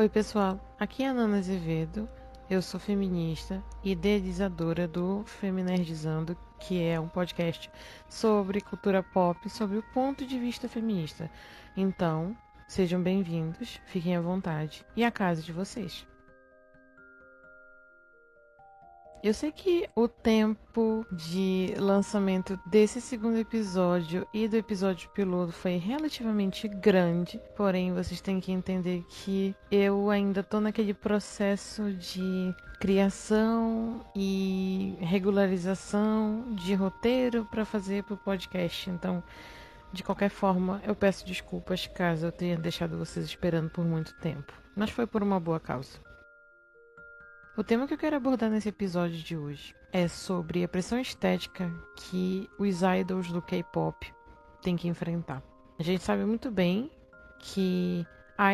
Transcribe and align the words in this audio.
Oi, 0.00 0.08
pessoal. 0.08 0.58
Aqui 0.78 1.02
é 1.02 1.08
a 1.08 1.12
Nana 1.12 1.36
Azevedo. 1.36 2.08
Eu 2.48 2.62
sou 2.62 2.80
feminista 2.80 3.62
e 3.84 3.90
idealizadora 3.90 4.88
do 4.88 5.22
Feminerdizando, 5.26 6.34
que 6.58 6.82
é 6.82 6.98
um 6.98 7.06
podcast 7.06 7.70
sobre 8.08 8.62
cultura 8.62 9.02
pop, 9.02 9.50
sobre 9.50 9.76
o 9.76 9.82
ponto 9.92 10.24
de 10.24 10.38
vista 10.38 10.70
feminista. 10.70 11.30
Então, 11.76 12.34
sejam 12.66 13.02
bem-vindos, 13.02 13.78
fiquem 13.84 14.16
à 14.16 14.22
vontade 14.22 14.86
e 14.96 15.04
a 15.04 15.10
casa 15.10 15.42
de 15.42 15.52
vocês. 15.52 16.06
Eu 19.22 19.34
sei 19.34 19.52
que 19.52 19.86
o 19.94 20.08
tempo 20.08 21.04
de 21.12 21.74
lançamento 21.76 22.58
desse 22.64 23.02
segundo 23.02 23.36
episódio 23.36 24.26
e 24.32 24.48
do 24.48 24.56
episódio 24.56 25.10
piloto 25.10 25.52
foi 25.52 25.76
relativamente 25.76 26.66
grande, 26.66 27.38
porém 27.54 27.92
vocês 27.92 28.22
têm 28.22 28.40
que 28.40 28.50
entender 28.50 29.04
que 29.10 29.54
eu 29.70 30.08
ainda 30.08 30.42
tô 30.42 30.58
naquele 30.58 30.94
processo 30.94 31.92
de 31.92 32.54
criação 32.80 34.02
e 34.16 34.96
regularização 35.00 36.54
de 36.54 36.72
roteiro 36.72 37.44
para 37.50 37.66
fazer 37.66 38.02
pro 38.04 38.16
podcast. 38.16 38.88
Então, 38.88 39.22
de 39.92 40.02
qualquer 40.02 40.30
forma, 40.30 40.80
eu 40.82 40.94
peço 40.94 41.26
desculpas 41.26 41.86
caso 41.86 42.24
eu 42.24 42.32
tenha 42.32 42.56
deixado 42.56 42.96
vocês 42.96 43.26
esperando 43.26 43.68
por 43.68 43.84
muito 43.84 44.14
tempo, 44.14 44.50
mas 44.74 44.88
foi 44.88 45.06
por 45.06 45.22
uma 45.22 45.38
boa 45.38 45.60
causa. 45.60 46.09
O 47.56 47.64
tema 47.64 47.86
que 47.86 47.92
eu 47.92 47.98
quero 47.98 48.14
abordar 48.16 48.48
nesse 48.48 48.68
episódio 48.68 49.18
de 49.18 49.36
hoje 49.36 49.74
é 49.92 50.06
sobre 50.06 50.62
a 50.62 50.68
pressão 50.68 51.00
estética 51.00 51.68
que 51.96 52.48
os 52.56 52.80
idols 52.82 53.32
do 53.32 53.42
K-pop 53.42 54.06
têm 54.62 54.76
que 54.76 54.86
enfrentar. 54.86 55.42
A 55.76 55.82
gente 55.82 56.04
sabe 56.04 56.24
muito 56.24 56.48
bem 56.48 56.88
que 57.40 58.06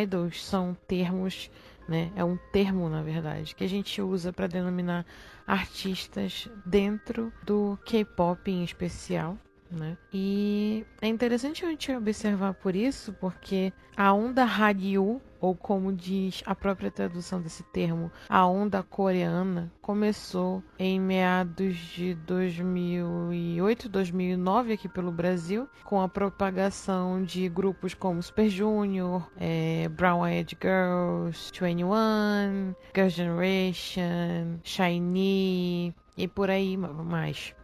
idols 0.02 0.42
são 0.42 0.74
termos, 0.88 1.50
né? 1.86 2.10
É 2.16 2.24
um 2.24 2.38
termo, 2.52 2.88
na 2.88 3.02
verdade, 3.02 3.55
que 3.55 3.64
a 3.64 3.69
gente 3.69 4.00
usa 4.00 4.32
para 4.32 4.47
denominar 4.47 5.05
artistas 5.47 6.48
dentro 6.64 7.30
do 7.44 7.78
K-pop 7.84 8.50
em 8.50 8.64
especial, 8.64 9.36
né? 9.70 9.98
E 10.11 10.86
é 11.02 11.06
interessante 11.06 11.67
a 11.67 11.69
gente 11.69 11.92
observar 11.92 12.55
por 12.55 12.74
isso, 12.74 13.12
porque 13.20 13.74
a 13.94 14.12
onda 14.14 14.42
Hallyu 14.42 15.20
ou 15.41 15.55
como 15.55 15.92
diz 15.92 16.42
a 16.47 16.55
própria 16.55 16.91
tradução 16.91 17.41
desse 17.41 17.62
termo, 17.65 18.11
a 18.29 18.47
onda 18.47 18.83
coreana 18.83 19.73
começou 19.81 20.62
em 20.79 21.01
meados 21.01 21.77
de 21.77 22.15
2008, 22.15 23.89
2009 23.89 24.73
aqui 24.73 24.89
pelo 24.89 25.12
Brasil, 25.12 25.69
com 25.84 26.01
a 26.01 26.09
propagação 26.09 27.23
de 27.23 27.48
grupos 27.48 27.95
como 27.95 28.23
Super 28.23 28.48
Junior, 28.48 29.31
é, 29.37 29.89
Brown 29.89 30.27
Eyed 30.27 30.57
Girls, 30.61 31.53
21, 31.53 32.75
Girls' 32.95 33.17
Generation, 33.17 34.59
SHINee 34.64 35.95
e 36.17 36.29
por 36.29 36.51
aí 36.51 36.77
mais. 36.77 37.55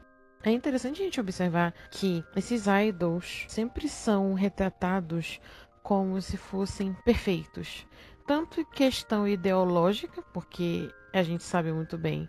É 0.44 0.50
interessante 0.50 1.00
a 1.00 1.04
gente 1.04 1.20
observar 1.20 1.72
que 1.88 2.24
esses 2.34 2.64
idols 2.66 3.44
sempre 3.46 3.88
são 3.88 4.34
retratados 4.34 5.40
como 5.82 6.20
se 6.20 6.36
fossem 6.36 6.94
perfeitos. 7.04 7.86
Tanto 8.26 8.60
em 8.60 8.64
questão 8.64 9.26
ideológica, 9.26 10.22
porque 10.32 10.90
a 11.12 11.22
gente 11.22 11.42
sabe 11.42 11.72
muito 11.72 11.98
bem 11.98 12.28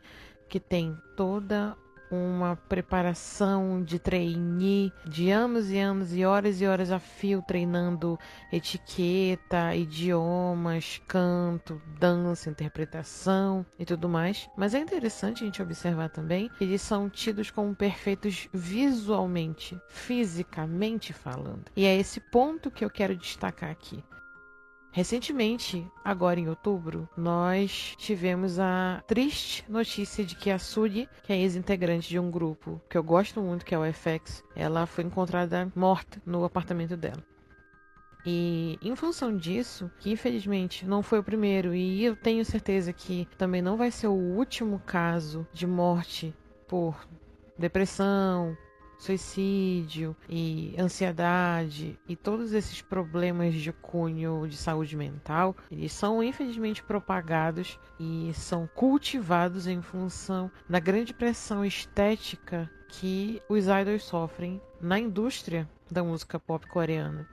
que 0.49 0.59
tem 0.59 0.97
toda 1.15 1.77
uma 2.13 2.55
preparação 2.55 3.83
de 3.83 3.99
trainee 3.99 4.93
de 5.05 5.29
anos 5.31 5.71
e 5.71 5.77
anos 5.77 6.13
e 6.13 6.23
horas 6.23 6.61
e 6.61 6.65
horas 6.65 6.91
a 6.91 6.99
fio 6.99 7.41
treinando 7.41 8.19
etiqueta, 8.51 9.75
idiomas, 9.75 11.01
canto, 11.07 11.81
dança, 11.99 12.49
interpretação 12.49 13.65
e 13.77 13.85
tudo 13.85 14.07
mais. 14.07 14.49
Mas 14.55 14.73
é 14.73 14.79
interessante 14.79 15.43
a 15.43 15.45
gente 15.45 15.61
observar 15.61 16.09
também 16.09 16.49
que 16.57 16.63
eles 16.63 16.81
são 16.81 17.09
tidos 17.09 17.49
como 17.49 17.75
perfeitos 17.75 18.47
visualmente, 18.53 19.79
fisicamente 19.89 21.11
falando. 21.11 21.65
E 21.75 21.85
é 21.85 21.97
esse 21.97 22.19
ponto 22.19 22.71
que 22.71 22.85
eu 22.85 22.89
quero 22.89 23.15
destacar 23.15 23.71
aqui. 23.71 24.03
Recentemente, 24.93 25.91
agora 26.05 26.39
em 26.39 26.47
outubro, 26.47 27.09
nós 27.17 27.95
tivemos 27.97 28.59
a 28.59 29.03
triste 29.07 29.65
notícia 29.67 30.23
de 30.23 30.35
que 30.35 30.51
a 30.51 30.59
Suri, 30.59 31.09
que 31.23 31.33
é 31.33 31.41
ex-integrante 31.41 32.07
de 32.07 32.19
um 32.19 32.29
grupo 32.29 32.79
que 32.87 32.95
eu 32.95 33.03
gosto 33.03 33.41
muito, 33.41 33.65
que 33.65 33.73
é 33.73 33.79
o 33.79 33.91
FX, 33.91 34.43
ela 34.55 34.85
foi 34.85 35.03
encontrada 35.03 35.71
morta 35.75 36.21
no 36.23 36.45
apartamento 36.45 36.95
dela. 36.95 37.23
E 38.23 38.77
em 38.83 38.95
função 38.95 39.35
disso, 39.35 39.89
que 39.97 40.11
infelizmente 40.11 40.85
não 40.85 41.01
foi 41.01 41.17
o 41.17 41.23
primeiro, 41.23 41.73
e 41.73 42.05
eu 42.05 42.15
tenho 42.15 42.45
certeza 42.45 42.93
que 42.93 43.27
também 43.35 43.63
não 43.63 43.75
vai 43.75 43.89
ser 43.89 44.05
o 44.05 44.13
último 44.13 44.79
caso 44.85 45.47
de 45.51 45.65
morte 45.65 46.35
por 46.67 46.95
depressão, 47.57 48.55
suicídio 49.03 50.15
e 50.29 50.73
ansiedade 50.79 51.99
e 52.07 52.15
todos 52.15 52.53
esses 52.53 52.81
problemas 52.81 53.53
de 53.53 53.73
cunho 53.73 54.47
de 54.47 54.55
saúde 54.55 54.95
mental, 54.95 55.55
eles 55.69 55.91
são 55.91 56.23
infelizmente 56.23 56.81
propagados 56.81 57.77
e 57.99 58.31
são 58.33 58.67
cultivados 58.73 59.67
em 59.67 59.81
função 59.81 60.49
da 60.69 60.79
grande 60.79 61.13
pressão 61.13 61.65
estética 61.65 62.69
que 62.87 63.41
os 63.49 63.65
idols 63.65 64.03
sofrem 64.03 64.61
na 64.79 64.97
indústria 64.97 65.69
da 65.91 66.03
música 66.03 66.39
pop 66.39 66.65
coreana. 66.67 67.27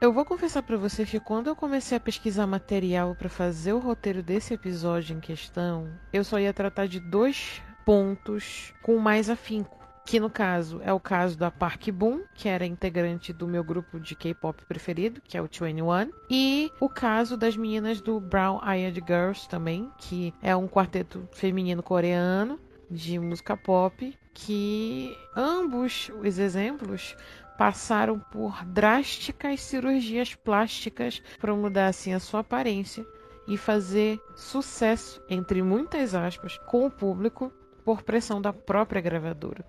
Eu 0.00 0.12
vou 0.12 0.24
confessar 0.24 0.62
para 0.62 0.76
vocês 0.76 1.08
que 1.08 1.20
quando 1.20 1.46
eu 1.46 1.54
comecei 1.54 1.96
a 1.96 2.00
pesquisar 2.00 2.46
material 2.46 3.14
para 3.14 3.28
fazer 3.28 3.72
o 3.72 3.78
roteiro 3.78 4.22
desse 4.22 4.54
episódio 4.54 5.16
em 5.16 5.20
questão, 5.20 5.92
eu 6.12 6.24
só 6.24 6.40
ia 6.40 6.52
tratar 6.52 6.86
de 6.86 6.98
dois 6.98 7.62
pontos 7.84 8.72
com 8.82 8.98
mais 8.98 9.28
afinco 9.28 9.81
que 10.04 10.18
no 10.18 10.28
caso 10.28 10.80
é 10.82 10.92
o 10.92 11.00
caso 11.00 11.38
da 11.38 11.50
Park 11.50 11.88
Boom, 11.90 12.22
que 12.34 12.48
era 12.48 12.66
integrante 12.66 13.32
do 13.32 13.46
meu 13.46 13.62
grupo 13.62 14.00
de 14.00 14.14
K-pop 14.14 14.64
preferido, 14.66 15.20
que 15.20 15.36
é 15.36 15.40
o 15.40 15.48
21, 15.48 16.10
e 16.28 16.70
o 16.80 16.88
caso 16.88 17.36
das 17.36 17.56
meninas 17.56 18.00
do 18.00 18.20
Brown 18.20 18.60
Eyed 18.66 19.02
Girls 19.06 19.48
também, 19.48 19.90
que 19.98 20.34
é 20.42 20.54
um 20.56 20.68
quarteto 20.68 21.28
feminino 21.32 21.82
coreano 21.82 22.58
de 22.90 23.18
música 23.18 23.56
pop, 23.56 24.18
que 24.34 25.16
ambos 25.36 26.10
os 26.20 26.38
exemplos 26.38 27.16
passaram 27.56 28.18
por 28.18 28.64
drásticas 28.64 29.60
cirurgias 29.60 30.34
plásticas 30.34 31.22
para 31.40 31.54
mudar 31.54 31.86
assim 31.86 32.12
a 32.12 32.20
sua 32.20 32.40
aparência 32.40 33.06
e 33.46 33.56
fazer 33.56 34.20
sucesso 34.34 35.22
entre 35.28 35.62
muitas 35.62 36.14
aspas 36.14 36.58
com 36.66 36.86
o 36.86 36.90
público 36.90 37.52
por 37.84 38.02
pressão 38.02 38.40
da 38.40 38.52
própria 38.52 39.00
gravadora. 39.00 39.64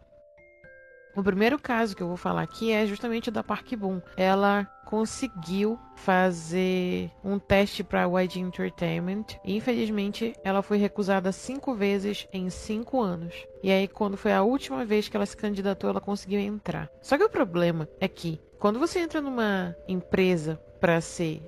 O 1.16 1.24
primeiro 1.24 1.59
caso 1.59 1.96
que 1.96 2.01
eu 2.01 2.07
vou 2.07 2.18
falar 2.18 2.41
aqui 2.41 2.72
é 2.72 2.88
justamente 2.88 3.29
da 3.29 3.44
Park 3.44 3.74
Boom. 3.75 4.01
Ela 4.18 4.66
conseguiu 4.85 5.79
fazer 5.96 7.12
um 7.24 7.38
teste 7.38 7.84
para 7.84 8.06
a 8.06 8.22
YG 8.22 8.40
Entertainment 8.40 9.25
e 9.44 9.56
infelizmente 9.56 10.35
ela 10.44 10.62
foi 10.62 10.78
recusada 10.78 11.31
cinco 11.31 11.74
vezes 11.75 12.28
em 12.34 12.50
cinco 12.50 13.00
anos. 13.01 13.34
E 13.62 13.72
aí 13.72 13.88
quando 13.88 14.18
foi 14.18 14.34
a 14.34 14.44
última 14.44 14.84
vez 14.85 15.07
que 15.07 15.16
ela 15.16 15.25
se 15.25 15.38
candidatou, 15.38 15.90
ela 15.90 16.01
conseguiu 16.01 16.40
entrar. 16.40 16.90
Só 17.01 17.18
que 17.18 17.24
o 17.24 17.30
problema 17.30 17.88
é 18.00 18.07
que 18.07 18.41
quando 18.59 18.80
você 18.80 19.00
entra 19.00 19.22
numa 19.22 19.75
empresa 19.88 20.59
para 20.80 21.00
ser 21.00 21.41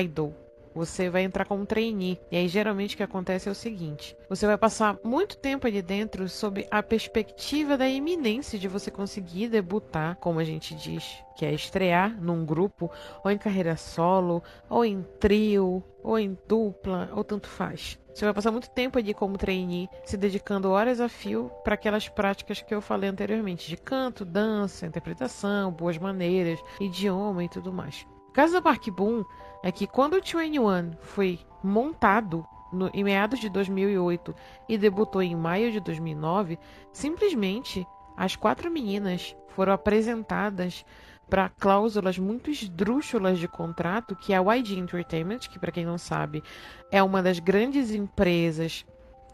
idol 0.00 0.34
você 0.74 1.10
vai 1.10 1.22
entrar 1.22 1.44
como 1.44 1.66
trainee. 1.66 2.20
E 2.30 2.36
aí, 2.36 2.48
geralmente, 2.48 2.94
o 2.94 2.96
que 2.96 3.02
acontece 3.02 3.48
é 3.48 3.52
o 3.52 3.54
seguinte: 3.54 4.16
você 4.28 4.46
vai 4.46 4.56
passar 4.56 4.98
muito 5.04 5.36
tempo 5.36 5.66
ali 5.66 5.82
dentro 5.82 6.28
sob 6.28 6.66
a 6.70 6.82
perspectiva 6.82 7.76
da 7.76 7.88
iminência 7.88 8.58
de 8.58 8.68
você 8.68 8.90
conseguir 8.90 9.48
debutar, 9.48 10.16
como 10.16 10.40
a 10.40 10.44
gente 10.44 10.74
diz, 10.74 11.18
que 11.36 11.44
é 11.44 11.52
estrear 11.52 12.20
num 12.20 12.44
grupo, 12.44 12.90
ou 13.24 13.30
em 13.30 13.38
carreira 13.38 13.76
solo, 13.76 14.42
ou 14.68 14.84
em 14.84 15.02
trio, 15.18 15.82
ou 16.02 16.18
em 16.18 16.36
dupla, 16.46 17.10
ou 17.14 17.24
tanto 17.24 17.48
faz. 17.48 17.98
Você 18.14 18.24
vai 18.24 18.34
passar 18.34 18.50
muito 18.50 18.68
tempo 18.70 18.98
ali 18.98 19.14
como 19.14 19.38
trainee, 19.38 19.88
se 20.04 20.16
dedicando 20.16 20.70
horas 20.70 21.00
a 21.00 21.08
fio 21.08 21.50
para 21.62 21.74
aquelas 21.74 22.08
práticas 22.08 22.60
que 22.60 22.74
eu 22.74 22.80
falei 22.80 23.08
anteriormente, 23.08 23.68
de 23.68 23.76
canto, 23.76 24.24
dança, 24.24 24.86
interpretação, 24.86 25.72
boas 25.72 25.96
maneiras, 25.96 26.60
idioma 26.80 27.44
e 27.44 27.48
tudo 27.48 27.72
mais. 27.72 28.06
O 28.28 28.32
caso 28.32 28.52
da 28.52 28.62
Park 28.62 28.88
Boom 28.90 29.24
é 29.62 29.70
que 29.70 29.86
quando 29.86 30.14
o 30.14 30.20
21 30.20 30.92
foi 31.00 31.38
montado 31.62 32.46
no, 32.72 32.90
em 32.94 33.04
meados 33.04 33.40
de 33.40 33.48
2008 33.48 34.34
e 34.68 34.78
debutou 34.78 35.22
em 35.22 35.34
maio 35.34 35.72
de 35.72 35.80
2009, 35.80 36.58
simplesmente 36.92 37.86
as 38.16 38.36
quatro 38.36 38.70
meninas 38.70 39.34
foram 39.48 39.72
apresentadas 39.72 40.84
para 41.28 41.48
cláusulas 41.48 42.18
muito 42.18 42.50
esdrúxulas 42.50 43.38
de 43.38 43.46
contrato, 43.46 44.16
que 44.16 44.32
é 44.32 44.36
a 44.36 44.54
YG 44.54 44.78
Entertainment, 44.78 45.38
que 45.38 45.58
para 45.58 45.70
quem 45.70 45.84
não 45.84 45.96
sabe 45.96 46.42
é 46.90 47.02
uma 47.02 47.22
das 47.22 47.38
grandes 47.38 47.92
empresas 47.92 48.84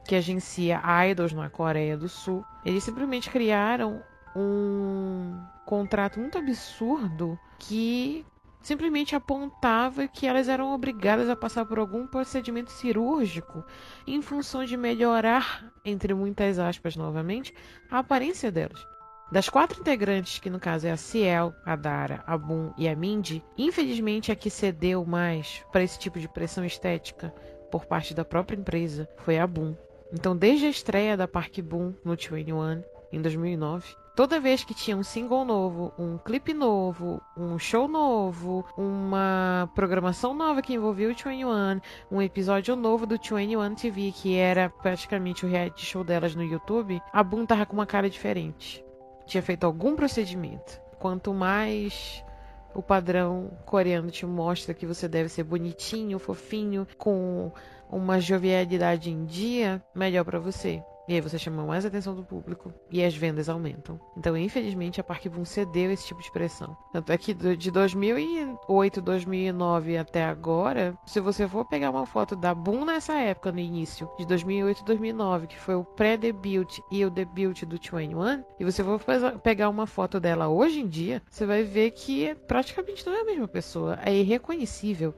que 0.07 0.15
agencia 0.15 0.81
idols 1.11 1.33
na 1.33 1.51
Coreia 1.51 1.97
do 1.97 2.09
Sul. 2.09 2.45
Eles 2.65 2.85
simplesmente 2.85 3.31
criaram 3.31 4.03
um 4.37 5.41
contrato 5.65 6.21
muito 6.21 6.39
absurdo 6.39 7.39
que 7.59 8.25
simplesmente 8.67 9.15
apontava 9.15 10.09
que 10.09 10.27
elas 10.27 10.49
eram 10.49 10.75
obrigadas 10.75 11.31
a 11.31 11.37
passar 11.37 11.65
por 11.65 11.79
algum 11.79 12.05
procedimento 12.05 12.73
cirúrgico 12.73 13.65
em 14.05 14.21
função 14.21 14.65
de 14.65 14.77
melhorar, 14.77 15.73
entre 15.85 16.13
muitas 16.13 16.59
aspas 16.59 16.97
novamente, 16.97 17.55
a 17.89 18.01
aparência 18.01 18.51
delas. 18.51 18.85
Das 19.31 19.49
quatro 19.49 19.81
integrantes, 19.81 20.41
que 20.41 20.51
no 20.51 20.59
caso 20.59 20.89
é 20.89 20.91
a 20.91 20.97
Ciel, 20.97 21.55
a 21.65 21.77
Dara, 21.77 22.25
a 22.27 22.37
Boom 22.37 22.75
e 22.77 22.89
a 22.89 22.97
Mindy, 22.97 23.41
infelizmente 23.57 24.33
a 24.33 24.37
que 24.37 24.51
cedeu 24.51 25.05
mais 25.05 25.65
para 25.71 25.85
esse 25.85 25.97
tipo 25.97 26.19
de 26.19 26.29
pressão 26.29 26.65
estética 26.65 27.33
por 27.71 27.87
parte 27.87 28.15
da 28.15 28.25
própria 28.25 28.57
empresa 28.57 29.09
foi 29.19 29.39
a 29.39 29.47
Boom. 29.47 29.77
Então, 30.13 30.37
desde 30.37 30.67
a 30.67 30.71
estreia 30.71 31.17
da 31.17 31.29
Park 31.29 31.61
Boom 31.61 31.95
no 32.05 32.17
21 32.17 32.83
em 33.13 33.23
2009, 33.23 33.95
toda 34.17 34.41
vez 34.41 34.65
que 34.65 34.75
tinha 34.75 34.97
um 34.97 35.05
single 35.05 35.45
novo, 35.45 35.93
um 35.97 36.19
clipe 36.19 36.53
novo, 36.53 37.23
um 37.37 37.57
show 37.59 37.87
novo, 37.87 38.65
uma 38.77 39.71
programação 39.75 40.35
nova 40.35 40.61
que 40.61 40.75
envolvia 40.75 41.07
o 41.07 41.15
21, 41.15 41.81
um 42.11 42.21
episódio 42.21 42.75
novo 42.75 43.07
do 43.07 43.17
21 43.17 43.75
TV, 43.77 44.13
que 44.13 44.35
era 44.35 44.69
praticamente 44.69 45.47
o 45.47 45.49
reality 45.49 45.87
show 45.87 46.03
delas 46.03 46.35
no 46.35 46.43
YouTube, 46.43 47.01
a 47.13 47.23
Boom 47.23 47.47
tava 47.47 47.65
com 47.65 47.75
uma 47.75 47.87
cara 47.87 48.11
diferente 48.11 48.85
tinha 49.27 49.43
feito 49.43 49.65
algum 49.65 49.95
procedimento. 49.95 50.81
Quanto 50.99 51.35
mais 51.35 52.25
o 52.75 52.83
padrão 52.83 53.51
coreano 53.67 54.11
te 54.11 54.25
mostra 54.25 54.75
que 54.75 54.87
você 54.87 55.09
deve 55.09 55.29
ser 55.29 55.43
bonitinho, 55.43 56.19
fofinho, 56.19 56.87
com 56.97 57.53
uma 57.91 58.21
jovialidade 58.21 59.11
em 59.11 59.25
dia, 59.25 59.83
melhor 59.95 60.25
para 60.25 60.39
você. 60.39 60.83
E 61.09 61.15
aí 61.15 61.21
você 61.21 61.39
chama 61.39 61.65
mais 61.65 61.85
atenção 61.85 62.15
do 62.15 62.25
público 62.25 62.73
e 62.91 63.05
as 63.05 63.15
vendas 63.15 63.49
aumentam. 63.49 64.01
Então, 64.17 64.37
infelizmente, 64.37 65.01
a 65.01 65.05
Park 65.05 65.27
Boom 65.27 65.45
cedeu 65.45 65.91
esse 65.91 66.07
tipo 66.07 66.23
de 66.23 66.31
pressão. 66.33 66.77
Tanto 66.93 67.13
é 67.13 67.19
que 67.19 67.33
de 67.33 67.71
2008, 67.71 69.01
2009 69.01 69.97
até 69.97 70.25
agora, 70.25 70.97
se 71.07 71.21
você 71.21 71.47
for 71.47 71.65
pegar 71.65 71.91
uma 71.91 72.07
foto 72.07 72.35
da 72.35 72.55
Boom 72.55 72.85
nessa 72.85 73.15
época, 73.15 73.53
no 73.53 73.61
início, 73.61 74.11
de 74.19 74.27
2008 74.27 74.85
2009, 74.85 75.47
que 75.47 75.59
foi 75.59 75.75
o 75.75 75.85
pré-debut 75.85 76.81
e 76.91 77.05
o 77.05 77.11
debut 77.11 77.65
do 77.65 77.77
21, 77.77 78.45
e 78.59 78.65
você 78.65 78.83
for 78.83 79.01
pegar 79.43 79.69
uma 79.69 79.87
foto 79.87 80.19
dela 80.19 80.49
hoje 80.49 80.81
em 80.81 80.89
dia, 80.89 81.23
você 81.31 81.47
vai 81.47 81.63
ver 81.63 81.93
que 81.93 82.35
praticamente 82.47 83.07
não 83.07 83.15
é 83.15 83.21
a 83.21 83.25
mesma 83.25 83.49
pessoa. 83.49 83.99
É 84.05 84.13
irreconhecível. 84.15 85.15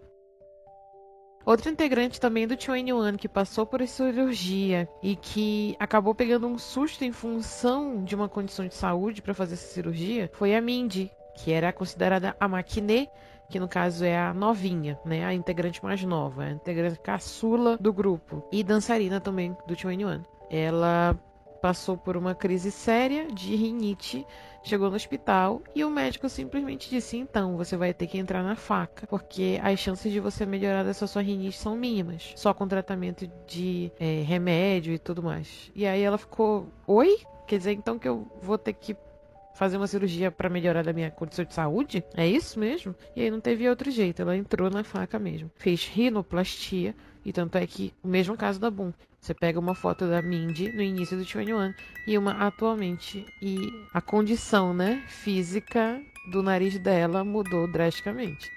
Outro 1.49 1.71
integrante 1.71 2.21
também 2.21 2.47
do 2.47 2.57
21 2.57 3.17
que 3.17 3.27
passou 3.27 3.65
por 3.65 3.81
cirurgia 3.89 4.87
e 5.03 5.17
que 5.17 5.75
acabou 5.79 6.15
pegando 6.15 6.47
um 6.47 6.59
susto 6.59 7.07
em 7.07 7.11
função 7.11 8.05
de 8.05 8.15
uma 8.15 8.29
condição 8.29 8.67
de 8.67 8.75
saúde 8.75 9.23
para 9.23 9.33
fazer 9.33 9.55
essa 9.55 9.73
cirurgia 9.73 10.31
foi 10.35 10.55
a 10.55 10.61
Mindy, 10.61 11.11
que 11.35 11.51
era 11.51 11.73
considerada 11.73 12.37
a 12.39 12.47
maquinê, 12.47 13.09
que 13.49 13.59
no 13.59 13.67
caso 13.67 14.05
é 14.05 14.15
a 14.15 14.35
novinha, 14.35 15.01
né, 15.07 15.25
a 15.25 15.33
integrante 15.33 15.83
mais 15.83 16.05
nova, 16.05 16.43
a 16.43 16.51
integrante 16.51 17.01
caçula 17.01 17.79
do 17.79 17.95
grupo 17.95 18.47
e 18.53 18.63
dançarina 18.63 19.19
também 19.19 19.57
do 19.67 19.75
21. 19.75 20.25
Ela 20.51 21.19
passou 21.61 21.97
por 21.97 22.17
uma 22.17 22.35
crise 22.35 22.71
séria 22.71 23.27
de 23.27 23.55
rinite 23.55 24.27
Chegou 24.63 24.91
no 24.91 24.97
hospital 24.97 25.63
e 25.75 25.85
o 25.85 25.91
médico 25.91 26.29
simplesmente 26.29 26.91
disse: 26.91 27.17
então, 27.17 27.57
você 27.57 27.77
vai 27.77 27.95
ter 27.95 28.07
que 28.07 28.19
entrar 28.19 28.43
na 28.43 28.57
faca, 28.57 29.07
porque 29.07 29.59
as 29.63 29.79
chances 29.79 30.13
de 30.13 30.21
você 30.21 30.45
melhorar 30.45 30.83
dessa 30.83 31.07
sua 31.07 31.23
rinite 31.23 31.57
são 31.57 31.77
mínimas, 31.77 32.33
só 32.37 32.53
com 32.53 32.67
tratamento 32.67 33.31
de 33.47 33.91
é, 33.99 34.23
remédio 34.23 34.93
e 34.93 34.99
tudo 34.99 35.23
mais. 35.23 35.71
E 35.75 35.87
aí 35.87 36.03
ela 36.03 36.19
ficou: 36.19 36.69
oi? 36.87 37.19
Quer 37.47 37.59
dizer 37.59 37.73
então 37.73 37.99
que 37.99 38.07
eu 38.07 38.31
vou 38.43 38.59
ter 38.59 38.75
que 38.75 38.95
fazer 39.55 39.79
uma 39.79 39.87
cirurgia 39.87 40.31
para 40.31 40.51
melhorar 40.51 40.85
da 40.85 40.93
minha 40.93 41.11
condição 41.11 41.45
de 41.45 41.55
saúde? 41.55 42.05
É 42.15 42.27
isso 42.27 42.61
mesmo? 42.61 42.95
E 43.17 43.23
aí 43.23 43.31
não 43.31 43.41
teve 43.41 43.69
outro 43.69 43.91
jeito, 43.91 44.21
ela 44.21 44.37
entrou 44.37 44.69
na 44.69 44.85
faca 44.85 45.19
mesmo. 45.19 45.51
Fez 45.57 45.87
rinoplastia, 45.87 46.95
e 47.25 47.33
tanto 47.33 47.57
é 47.57 47.67
que 47.67 47.95
o 48.03 48.09
mesmo 48.09 48.37
caso 48.37 48.61
da 48.61 48.71
Boom. 48.71 48.93
Você 49.29 49.35
pega 49.35 49.61
uma 49.61 49.75
foto 49.75 50.09
da 50.09 50.23
Mindy 50.23 50.73
no 50.73 50.81
início 50.81 51.15
do 51.15 51.23
21 51.23 51.75
e 52.07 52.17
uma 52.17 52.47
atualmente 52.47 53.27
e 53.43 53.59
a 53.93 54.01
condição, 54.01 54.73
né, 54.73 55.05
física 55.07 56.01
do 56.31 56.43
nariz 56.43 56.79
dela 56.79 57.23
mudou 57.23 57.71
drasticamente. 57.71 58.51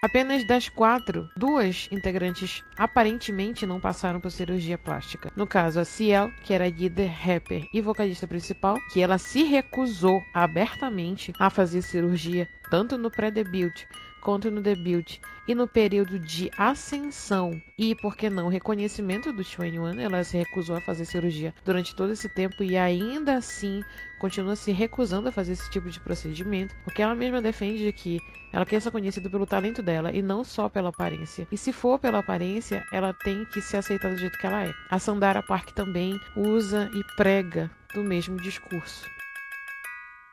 Apenas 0.00 0.46
das 0.46 0.68
quatro, 0.68 1.28
duas 1.36 1.88
integrantes 1.90 2.62
aparentemente 2.78 3.66
não 3.66 3.80
passaram 3.80 4.20
por 4.20 4.30
cirurgia 4.30 4.78
plástica. 4.78 5.32
No 5.34 5.44
caso, 5.44 5.80
a 5.80 5.84
Ciel, 5.84 6.30
que 6.44 6.54
era 6.54 6.68
líder, 6.68 7.08
rapper 7.08 7.66
e 7.74 7.80
vocalista 7.80 8.28
principal, 8.28 8.76
que 8.92 9.00
ela 9.00 9.18
se 9.18 9.42
recusou 9.42 10.22
abertamente 10.32 11.32
a 11.36 11.50
fazer 11.50 11.82
cirurgia 11.82 12.48
tanto 12.70 12.96
no 12.96 13.10
pré-debut 13.10 13.88
quanto 14.22 14.50
no 14.50 14.62
debut 14.62 15.18
e 15.46 15.54
no 15.54 15.66
período 15.66 16.18
de 16.18 16.50
ascensão 16.56 17.60
e, 17.76 17.94
por 17.96 18.16
que 18.16 18.30
não, 18.30 18.48
reconhecimento 18.48 19.32
do 19.32 19.42
21, 19.42 20.00
ela 20.00 20.22
se 20.22 20.38
recusou 20.38 20.76
a 20.76 20.80
fazer 20.80 21.04
cirurgia 21.04 21.52
durante 21.64 21.94
todo 21.94 22.12
esse 22.12 22.28
tempo 22.28 22.62
e 22.62 22.76
ainda 22.76 23.36
assim 23.36 23.82
continua 24.20 24.54
se 24.54 24.70
recusando 24.70 25.28
a 25.28 25.32
fazer 25.32 25.52
esse 25.52 25.68
tipo 25.68 25.90
de 25.90 25.98
procedimento, 25.98 26.74
porque 26.84 27.02
ela 27.02 27.14
mesma 27.14 27.42
defende 27.42 27.92
que 27.92 28.20
ela 28.52 28.64
quer 28.64 28.80
ser 28.80 28.92
conhecida 28.92 29.28
pelo 29.28 29.46
talento 29.46 29.82
dela 29.82 30.12
e 30.12 30.22
não 30.22 30.44
só 30.44 30.68
pela 30.68 30.90
aparência. 30.90 31.48
E 31.50 31.56
se 31.56 31.72
for 31.72 31.98
pela 31.98 32.18
aparência, 32.18 32.84
ela 32.92 33.12
tem 33.12 33.44
que 33.46 33.60
se 33.60 33.76
aceitar 33.76 34.10
do 34.10 34.18
jeito 34.18 34.38
que 34.38 34.46
ela 34.46 34.64
é. 34.64 34.72
A 34.88 34.98
Sandara 34.98 35.42
Park 35.42 35.70
também 35.72 36.20
usa 36.36 36.88
e 36.94 37.02
prega 37.16 37.68
do 37.92 38.04
mesmo 38.04 38.36
discurso. 38.40 39.10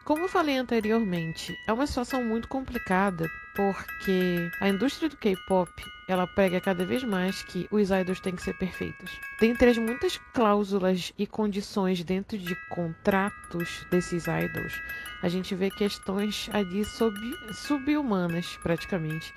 Como 0.10 0.24
eu 0.24 0.28
falei 0.28 0.58
anteriormente, 0.58 1.56
é 1.68 1.72
uma 1.72 1.86
situação 1.86 2.26
muito 2.26 2.48
complicada 2.48 3.30
porque 3.56 4.50
a 4.60 4.68
indústria 4.68 5.08
do 5.08 5.16
K-pop 5.16 5.72
ela 6.08 6.26
prega 6.26 6.60
cada 6.60 6.84
vez 6.84 7.04
mais 7.04 7.44
que 7.44 7.68
os 7.70 7.92
idols 7.92 8.20
têm 8.20 8.36
que 8.36 8.42
ser 8.42 8.58
perfeitos. 8.58 9.12
Dentre 9.40 9.70
as 9.70 9.78
muitas 9.78 10.18
cláusulas 10.34 11.14
e 11.16 11.28
condições 11.28 12.04
dentro 12.04 12.40
de 12.40 12.56
contratos 12.70 13.86
desses 13.92 14.26
idols, 14.26 14.82
a 15.22 15.30
gente 15.30 15.54
vê 15.54 15.70
questões 15.70 16.50
ali 16.54 16.84
sub, 16.86 17.16
subhumanas, 17.54 18.58
praticamente, 18.64 19.32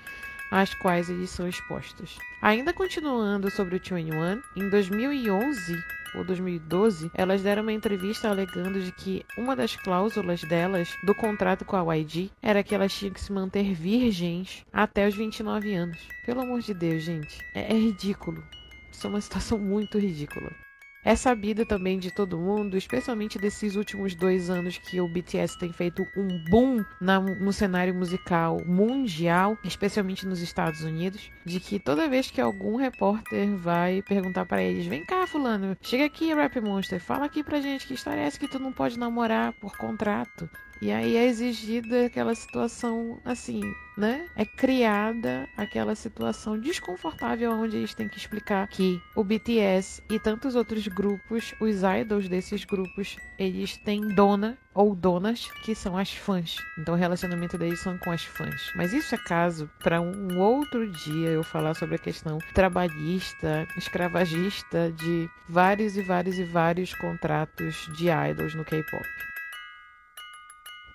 às 0.53 0.71
quais 0.75 1.09
eles 1.09 1.31
são 1.31 1.47
expostos. 1.47 2.19
Ainda 2.39 2.71
continuando 2.71 3.49
sobre 3.49 3.75
o 3.75 3.79
21, 3.79 4.39
em 4.55 4.69
2011 4.69 5.75
ou 6.13 6.23
2012, 6.23 7.09
elas 7.15 7.41
deram 7.41 7.63
uma 7.63 7.73
entrevista 7.73 8.29
alegando 8.29 8.79
de 8.79 8.91
que 8.91 9.25
uma 9.35 9.55
das 9.55 9.75
cláusulas 9.75 10.43
delas 10.43 10.95
do 11.03 11.15
contrato 11.15 11.65
com 11.65 11.75
a 11.75 11.95
YG 11.95 12.29
era 12.39 12.61
que 12.61 12.75
elas 12.75 12.93
tinham 12.93 13.11
que 13.11 13.19
se 13.19 13.33
manter 13.33 13.73
virgens 13.73 14.63
até 14.71 15.07
os 15.07 15.15
29 15.15 15.73
anos. 15.73 15.97
Pelo 16.23 16.41
amor 16.41 16.61
de 16.61 16.75
Deus, 16.75 17.01
gente, 17.01 17.39
é, 17.55 17.73
é 17.73 17.75
ridículo. 17.75 18.43
Isso 18.91 19.07
é 19.07 19.09
uma 19.09 19.21
situação 19.21 19.57
muito 19.57 19.97
ridícula. 19.97 20.51
É 21.05 21.15
sabido 21.15 21.65
também 21.65 21.99
de 21.99 22.11
todo 22.11 22.37
mundo, 22.37 22.77
especialmente 22.77 23.37
desses 23.37 23.75
últimos 23.75 24.15
dois 24.15 24.49
anos 24.49 24.77
que 24.77 25.01
o 25.01 25.07
BTS 25.07 25.59
tem 25.59 25.71
feito 25.73 26.07
um 26.15 26.27
boom 26.49 26.83
na, 27.01 27.19
no 27.19 27.51
cenário 27.51 27.93
musical 27.93 28.63
mundial, 28.65 29.57
especialmente 29.65 30.25
nos 30.25 30.41
Estados 30.41 30.81
Unidos, 30.81 31.29
de 31.45 31.59
que 31.59 31.77
toda 31.77 32.07
vez 32.07 32.31
que 32.31 32.39
algum 32.39 32.77
repórter 32.77 33.53
vai 33.57 34.01
perguntar 34.01 34.45
para 34.45 34.63
eles: 34.63 34.85
vem 34.85 35.05
cá, 35.05 35.27
Fulano, 35.27 35.77
chega 35.81 36.05
aqui, 36.05 36.33
Rap 36.33 36.59
Monster, 36.61 37.01
fala 37.01 37.25
aqui 37.25 37.43
pra 37.43 37.59
gente 37.59 37.85
que 37.85 37.93
história 37.93 38.21
é 38.21 38.25
essa 38.25 38.39
que 38.39 38.47
tu 38.47 38.57
não 38.57 38.71
pode 38.71 38.97
namorar 38.97 39.51
por 39.53 39.75
contrato. 39.77 40.49
E 40.83 40.91
aí 40.91 41.15
é 41.15 41.27
exigida 41.27 42.07
aquela 42.07 42.35
situação 42.35 43.17
assim, 43.23 43.61
né? 43.97 44.27
É 44.35 44.43
criada 44.43 45.47
aquela 45.55 45.95
situação 45.95 46.59
desconfortável 46.59 47.53
onde 47.53 47.77
eles 47.77 47.93
têm 47.93 48.09
que 48.09 48.17
explicar 48.17 48.67
que 48.67 49.01
o 49.15 49.23
BTS 49.23 50.03
e 50.11 50.19
tantos 50.19 50.55
outros 50.55 50.85
grupos, 50.89 51.55
os 51.61 51.83
idols 52.01 52.27
desses 52.27 52.65
grupos, 52.65 53.15
eles 53.39 53.77
têm 53.77 54.09
dona 54.09 54.57
ou 54.73 54.93
donas 54.93 55.49
que 55.63 55.73
são 55.73 55.97
as 55.97 56.11
fãs. 56.11 56.57
Então 56.77 56.95
o 56.95 56.97
relacionamento 56.97 57.57
deles 57.57 57.79
são 57.79 57.97
com 57.99 58.11
as 58.11 58.25
fãs. 58.25 58.69
Mas 58.75 58.91
isso 58.91 59.15
é 59.15 59.17
caso 59.17 59.71
para 59.81 60.01
um 60.01 60.37
outro 60.37 60.85
dia 60.91 61.29
eu 61.29 61.43
falar 61.43 61.75
sobre 61.75 61.95
a 61.95 61.99
questão 61.99 62.39
trabalhista, 62.53 63.65
escravagista 63.77 64.91
de 64.91 65.29
vários 65.47 65.95
e 65.95 66.01
vários 66.01 66.37
e 66.37 66.43
vários 66.43 66.93
contratos 66.93 67.89
de 67.95 68.09
idols 68.09 68.53
no 68.53 68.65
K-pop. 68.65 69.32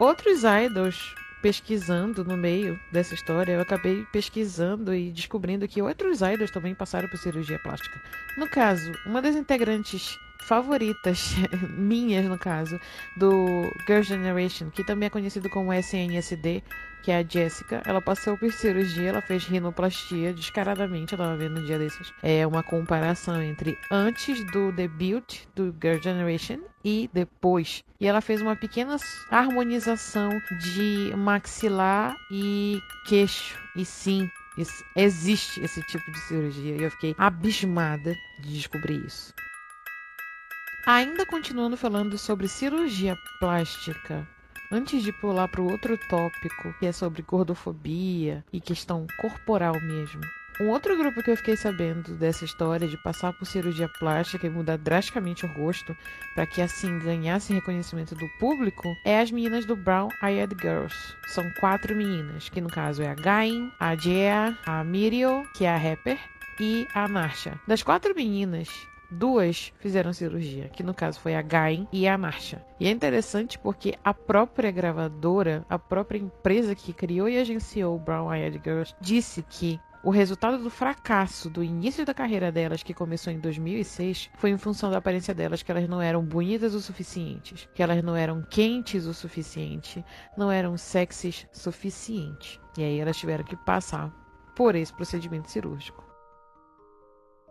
Outros 0.00 0.44
idols 0.44 1.12
pesquisando 1.42 2.24
no 2.24 2.36
meio 2.36 2.78
dessa 2.92 3.14
história, 3.14 3.54
eu 3.54 3.60
acabei 3.60 4.06
pesquisando 4.12 4.94
e 4.94 5.10
descobrindo 5.10 5.66
que 5.66 5.82
outros 5.82 6.20
idols 6.20 6.52
também 6.52 6.72
passaram 6.72 7.08
por 7.08 7.18
cirurgia 7.18 7.58
plástica. 7.58 8.00
No 8.36 8.48
caso, 8.48 8.92
uma 9.04 9.20
das 9.20 9.34
integrantes 9.34 10.16
favoritas, 10.40 11.34
minhas 11.70 12.24
no 12.26 12.38
caso, 12.38 12.80
do 13.16 13.70
Girl 13.86 14.02
Generation, 14.02 14.70
que 14.70 14.84
também 14.84 15.06
é 15.06 15.10
conhecido 15.10 15.48
como 15.50 15.72
SNSD, 15.72 16.62
que 17.02 17.10
é 17.10 17.18
a 17.18 17.22
Jessica. 17.22 17.82
Ela 17.84 18.00
passou 18.00 18.36
por 18.36 18.52
cirurgia, 18.52 19.10
ela 19.10 19.20
fez 19.20 19.46
rinoplastia 19.46 20.32
descaradamente, 20.32 21.12
eu 21.12 21.18
tava 21.18 21.36
vendo 21.36 21.60
um 21.60 21.64
dia 21.64 21.78
desses. 21.78 22.12
É 22.22 22.46
uma 22.46 22.62
comparação 22.62 23.42
entre 23.42 23.78
antes 23.90 24.44
do 24.52 24.72
debut 24.72 25.40
do 25.54 25.74
Girl 25.80 26.00
Generation 26.02 26.58
e 26.84 27.08
depois. 27.12 27.82
E 28.00 28.06
ela 28.06 28.20
fez 28.20 28.40
uma 28.40 28.56
pequena 28.56 28.96
harmonização 29.30 30.30
de 30.60 31.12
maxilar 31.16 32.16
e 32.30 32.80
queixo. 33.06 33.58
E 33.76 33.84
sim, 33.84 34.30
existe 34.96 35.60
esse 35.60 35.82
tipo 35.82 36.10
de 36.10 36.18
cirurgia 36.20 36.76
e 36.76 36.82
eu 36.82 36.90
fiquei 36.90 37.14
abismada 37.18 38.14
de 38.40 38.52
descobrir 38.54 39.04
isso. 39.04 39.32
Ainda 40.88 41.26
continuando 41.26 41.76
falando 41.76 42.16
sobre 42.16 42.48
cirurgia 42.48 43.14
plástica, 43.38 44.26
antes 44.72 45.02
de 45.02 45.12
pular 45.12 45.46
para 45.46 45.60
o 45.60 45.70
outro 45.70 45.98
tópico, 46.08 46.72
que 46.80 46.86
é 46.86 46.92
sobre 46.92 47.20
gordofobia 47.20 48.42
e 48.50 48.58
questão 48.58 49.06
corporal 49.18 49.78
mesmo. 49.82 50.22
Um 50.58 50.68
outro 50.68 50.96
grupo 50.96 51.22
que 51.22 51.30
eu 51.30 51.36
fiquei 51.36 51.58
sabendo 51.58 52.14
dessa 52.14 52.46
história 52.46 52.88
de 52.88 52.96
passar 53.02 53.34
por 53.34 53.44
cirurgia 53.44 53.86
plástica 53.98 54.46
e 54.46 54.50
mudar 54.50 54.78
drasticamente 54.78 55.44
o 55.44 55.52
rosto 55.52 55.94
para 56.34 56.46
que 56.46 56.62
assim 56.62 56.98
ganhasse 57.00 57.52
reconhecimento 57.52 58.14
do 58.14 58.26
público 58.38 58.88
é 59.04 59.20
as 59.20 59.30
meninas 59.30 59.66
do 59.66 59.76
Brown 59.76 60.08
Eyed 60.22 60.56
Girls. 60.58 60.96
São 61.26 61.44
quatro 61.60 61.94
meninas, 61.94 62.48
que 62.48 62.62
no 62.62 62.70
caso 62.70 63.02
é 63.02 63.08
a 63.08 63.14
Gain, 63.14 63.70
a 63.78 63.94
Jea, 63.94 64.56
a 64.64 64.82
Miriam, 64.84 65.42
que 65.52 65.66
é 65.66 65.68
a 65.68 65.76
rapper, 65.76 66.18
e 66.58 66.88
a 66.94 67.06
Narsha. 67.06 67.60
Das 67.66 67.82
quatro 67.82 68.14
meninas, 68.14 68.68
duas 69.10 69.72
fizeram 69.78 70.12
cirurgia, 70.12 70.68
que 70.68 70.82
no 70.82 70.94
caso 70.94 71.20
foi 71.20 71.34
a 71.34 71.42
Gain 71.42 71.86
e 71.92 72.06
a 72.06 72.18
Narsha. 72.18 72.64
E 72.78 72.86
é 72.86 72.90
interessante 72.90 73.58
porque 73.58 73.94
a 74.04 74.12
própria 74.12 74.70
gravadora, 74.70 75.64
a 75.68 75.78
própria 75.78 76.18
empresa 76.18 76.74
que 76.74 76.92
criou 76.92 77.28
e 77.28 77.38
agenciou 77.38 77.96
o 77.96 77.98
Brown 77.98 78.32
Eyed 78.32 78.60
Girls, 78.64 78.94
disse 79.00 79.42
que 79.42 79.80
o 80.02 80.10
resultado 80.10 80.58
do 80.58 80.70
fracasso 80.70 81.50
do 81.50 81.62
início 81.62 82.06
da 82.06 82.14
carreira 82.14 82.52
delas, 82.52 82.82
que 82.82 82.94
começou 82.94 83.32
em 83.32 83.40
2006, 83.40 84.30
foi 84.36 84.50
em 84.50 84.56
função 84.56 84.90
da 84.90 84.98
aparência 84.98 85.34
delas, 85.34 85.62
que 85.62 85.70
elas 85.70 85.88
não 85.88 86.00
eram 86.00 86.24
bonitas 86.24 86.72
o 86.74 86.80
suficiente, 86.80 87.68
que 87.74 87.82
elas 87.82 88.02
não 88.02 88.14
eram 88.14 88.42
quentes 88.42 89.06
o 89.06 89.14
suficiente, 89.14 90.04
não 90.36 90.50
eram 90.50 90.76
sexys 90.76 91.46
suficiente. 91.52 92.60
E 92.76 92.84
aí 92.84 93.00
elas 93.00 93.16
tiveram 93.16 93.44
que 93.44 93.56
passar 93.56 94.10
por 94.54 94.74
esse 94.76 94.92
procedimento 94.92 95.50
cirúrgico. 95.50 96.07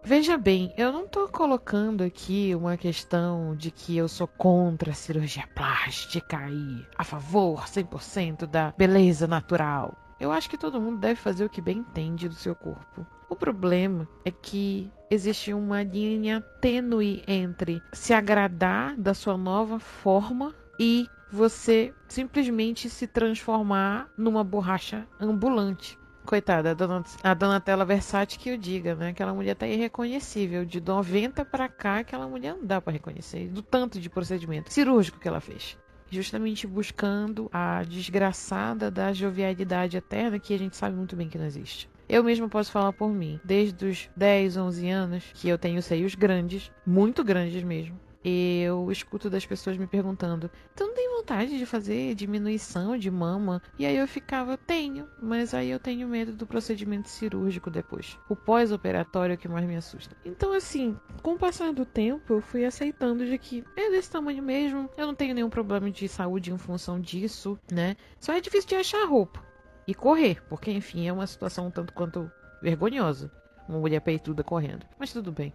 Veja 0.07 0.37
bem, 0.37 0.73
eu 0.77 0.89
não 0.89 1.03
estou 1.03 1.27
colocando 1.27 2.01
aqui 2.01 2.55
uma 2.55 2.77
questão 2.77 3.53
de 3.53 3.69
que 3.69 3.97
eu 3.97 4.07
sou 4.07 4.25
contra 4.25 4.91
a 4.91 4.95
cirurgia 4.95 5.45
plástica 5.53 6.49
e 6.49 6.87
a 6.97 7.03
favor 7.03 7.65
100% 7.65 8.45
da 8.45 8.73
beleza 8.77 9.27
natural. 9.27 9.97
Eu 10.17 10.31
acho 10.31 10.49
que 10.49 10.57
todo 10.57 10.79
mundo 10.79 10.97
deve 10.97 11.19
fazer 11.19 11.43
o 11.43 11.49
que 11.49 11.59
bem 11.59 11.79
entende 11.79 12.29
do 12.29 12.35
seu 12.35 12.55
corpo. 12.55 13.05
O 13.29 13.35
problema 13.35 14.07
é 14.23 14.31
que 14.31 14.89
existe 15.11 15.53
uma 15.53 15.83
linha 15.83 16.39
tênue 16.61 17.21
entre 17.27 17.83
se 17.91 18.13
agradar 18.13 18.95
da 18.95 19.13
sua 19.13 19.35
nova 19.35 19.77
forma 19.77 20.55
e 20.79 21.05
você 21.29 21.93
simplesmente 22.07 22.89
se 22.89 23.07
transformar 23.07 24.09
numa 24.17 24.41
borracha 24.41 25.05
ambulante. 25.19 25.99
Coitada, 26.27 26.72
a, 26.72 26.74
dona, 26.74 27.05
a 27.24 27.34
Donatella 27.34 27.86
Versace 27.86 28.38
que 28.38 28.50
eu 28.50 28.57
diga, 28.57 28.93
né? 28.96 29.10
Aquela 29.12 29.34
mulher 29.34 29.55
tá 29.55 29.65
irreconhecível. 29.65 30.65
De 30.65 30.81
90 30.81 31.46
para 31.46 31.69
cá, 31.69 32.00
aquela 32.00 32.27
mulher 32.27 32.53
não 32.53 32.65
dá 32.65 32.81
para 32.81 32.91
reconhecer. 32.91 33.48
Do 33.48 33.62
tanto 33.62 33.98
de 33.98 34.10
procedimento 34.10 34.74
cirúrgico 34.74 35.19
que 35.19 35.27
ela 35.27 35.39
fez 35.39 35.77
justamente 36.10 36.65
buscando 36.65 37.50
a 37.51 37.84
desgraçada 37.84 38.89
da 38.89 39.12
jovialidade 39.12 39.98
eterna 39.98 40.39
que 40.39 40.53
a 40.53 40.57
gente 40.57 40.77
sabe 40.77 40.96
muito 40.96 41.17
bem 41.17 41.27
que 41.27 41.38
não 41.38 41.46
existe. 41.46 41.89
Eu 42.07 42.24
mesmo 42.24 42.48
posso 42.48 42.72
falar 42.72 42.93
por 42.93 43.10
mim. 43.10 43.41
Desde 43.43 43.86
os 43.86 44.10
10, 44.15 44.55
11 44.55 44.89
anos 44.89 45.24
que 45.34 45.50
eu 45.50 45.57
tenho 45.57 45.81
seios 45.81 46.15
grandes, 46.15 46.72
muito 46.86 47.25
grandes 47.25 47.62
mesmo 47.62 48.00
eu 48.29 48.91
escuto 48.91 49.29
das 49.29 49.46
pessoas 49.46 49.77
me 49.77 49.88
perguntando: 49.88 50.50
Tu 50.75 50.84
não 50.84 50.93
tem 50.93 51.10
vontade 51.15 51.57
de 51.57 51.65
fazer 51.65 52.15
diminuição 52.15 52.98
de 52.98 53.10
mama? 53.10 53.62
E 53.77 53.86
aí 53.86 53.98
eu 53.98 54.07
ficava: 54.07 54.57
Tenho, 54.57 55.07
mas 55.22 55.53
aí 55.53 55.69
eu 55.69 55.79
tenho 55.79 56.07
medo 56.07 56.34
do 56.34 56.48
procedimento 56.48 57.10
cirúrgico 57.10 57.69
depois. 57.69 58.17
O 58.29 58.36
pós-operatório 58.36 59.34
é 59.34 59.38
que 59.38 59.48
mais 59.48 59.65
me 59.65 59.75
assusta. 59.75 60.15
Então, 60.25 60.53
assim, 60.53 60.98
com 61.22 61.34
o 61.34 61.39
passar 61.39 61.74
do 61.74 61.86
tempo, 61.86 62.34
eu 62.34 62.41
fui 62.41 62.65
aceitando 62.65 63.25
de 63.25 63.38
que 63.38 63.63
é 63.75 63.89
desse 63.89 64.12
tamanho 64.12 64.43
mesmo, 64.43 64.89
eu 64.98 65.07
não 65.07 65.15
tenho 65.15 65.34
nenhum 65.34 65.50
problema 65.50 65.89
de 65.89 66.07
saúde 66.07 66.51
em 66.51 66.57
função 66.57 67.00
disso, 67.00 67.57
né? 67.72 67.96
Só 68.19 68.34
é 68.34 68.41
difícil 68.41 68.69
de 68.69 68.75
achar 68.75 69.05
roupa 69.07 69.43
e 69.88 69.96
correr, 69.96 70.43
porque 70.50 70.72
enfim, 70.72 71.07
é 71.07 71.13
uma 71.13 71.25
situação 71.25 71.72
tanto 71.72 71.93
quanto 71.93 72.29
vergonhosa. 72.62 73.31
Uma 73.67 73.79
mulher 73.79 74.01
peituda 74.01 74.43
correndo. 74.43 74.86
Mas 74.98 75.12
tudo 75.12 75.31
bem. 75.31 75.53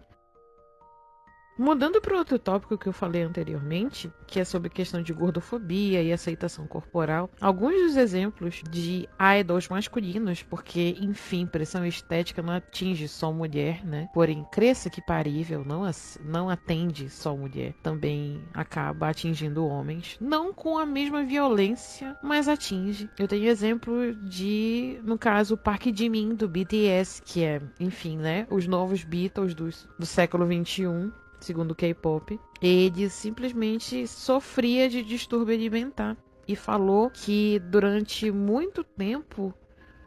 Mudando 1.57 2.01
para 2.01 2.17
outro 2.17 2.39
tópico 2.39 2.77
que 2.77 2.87
eu 2.87 2.93
falei 2.93 3.21
anteriormente, 3.21 4.11
que 4.25 4.39
é 4.39 4.43
sobre 4.43 4.69
questão 4.69 5.03
de 5.03 5.13
gordofobia 5.13 6.01
e 6.01 6.11
aceitação 6.11 6.65
corporal, 6.65 7.29
alguns 7.39 7.75
dos 7.75 7.95
exemplos 7.95 8.63
de 8.69 9.07
idols 9.39 9.69
masculinos, 9.69 10.41
porque, 10.41 10.97
enfim, 10.99 11.45
pressão 11.45 11.85
estética 11.85 12.41
não 12.41 12.53
atinge 12.53 13.07
só 13.07 13.31
mulher, 13.31 13.85
né? 13.85 14.09
Porém, 14.13 14.43
cresça 14.51 14.89
que 14.89 15.01
parível 15.01 15.63
não, 15.63 15.83
não 16.25 16.49
atende 16.49 17.07
só 17.07 17.37
mulher, 17.37 17.73
também 17.83 18.43
acaba 18.51 19.09
atingindo 19.09 19.67
homens, 19.67 20.17
não 20.19 20.51
com 20.51 20.77
a 20.77 20.85
mesma 20.87 21.23
violência, 21.23 22.17
mas 22.23 22.47
atinge. 22.47 23.09
Eu 23.19 23.27
tenho 23.27 23.47
exemplo 23.47 24.15
de, 24.15 24.99
no 25.03 25.19
caso, 25.19 25.55
Park 25.55 25.85
Jimin 25.93 26.33
do 26.33 26.49
BTS, 26.49 27.21
que 27.21 27.43
é, 27.43 27.61
enfim, 27.79 28.17
né, 28.17 28.47
os 28.49 28.65
novos 28.65 29.03
Beatles 29.03 29.53
do, 29.53 29.69
do 29.99 30.05
século 30.05 30.47
21 30.47 31.11
segundo 31.43 31.71
o 31.71 31.75
K-pop, 31.75 32.39
ele 32.61 33.09
simplesmente 33.09 34.07
sofria 34.07 34.89
de 34.89 35.03
distúrbio 35.03 35.53
alimentar 35.53 36.17
e 36.47 36.55
falou 36.55 37.09
que 37.09 37.59
durante 37.59 38.31
muito 38.31 38.83
tempo 38.83 39.53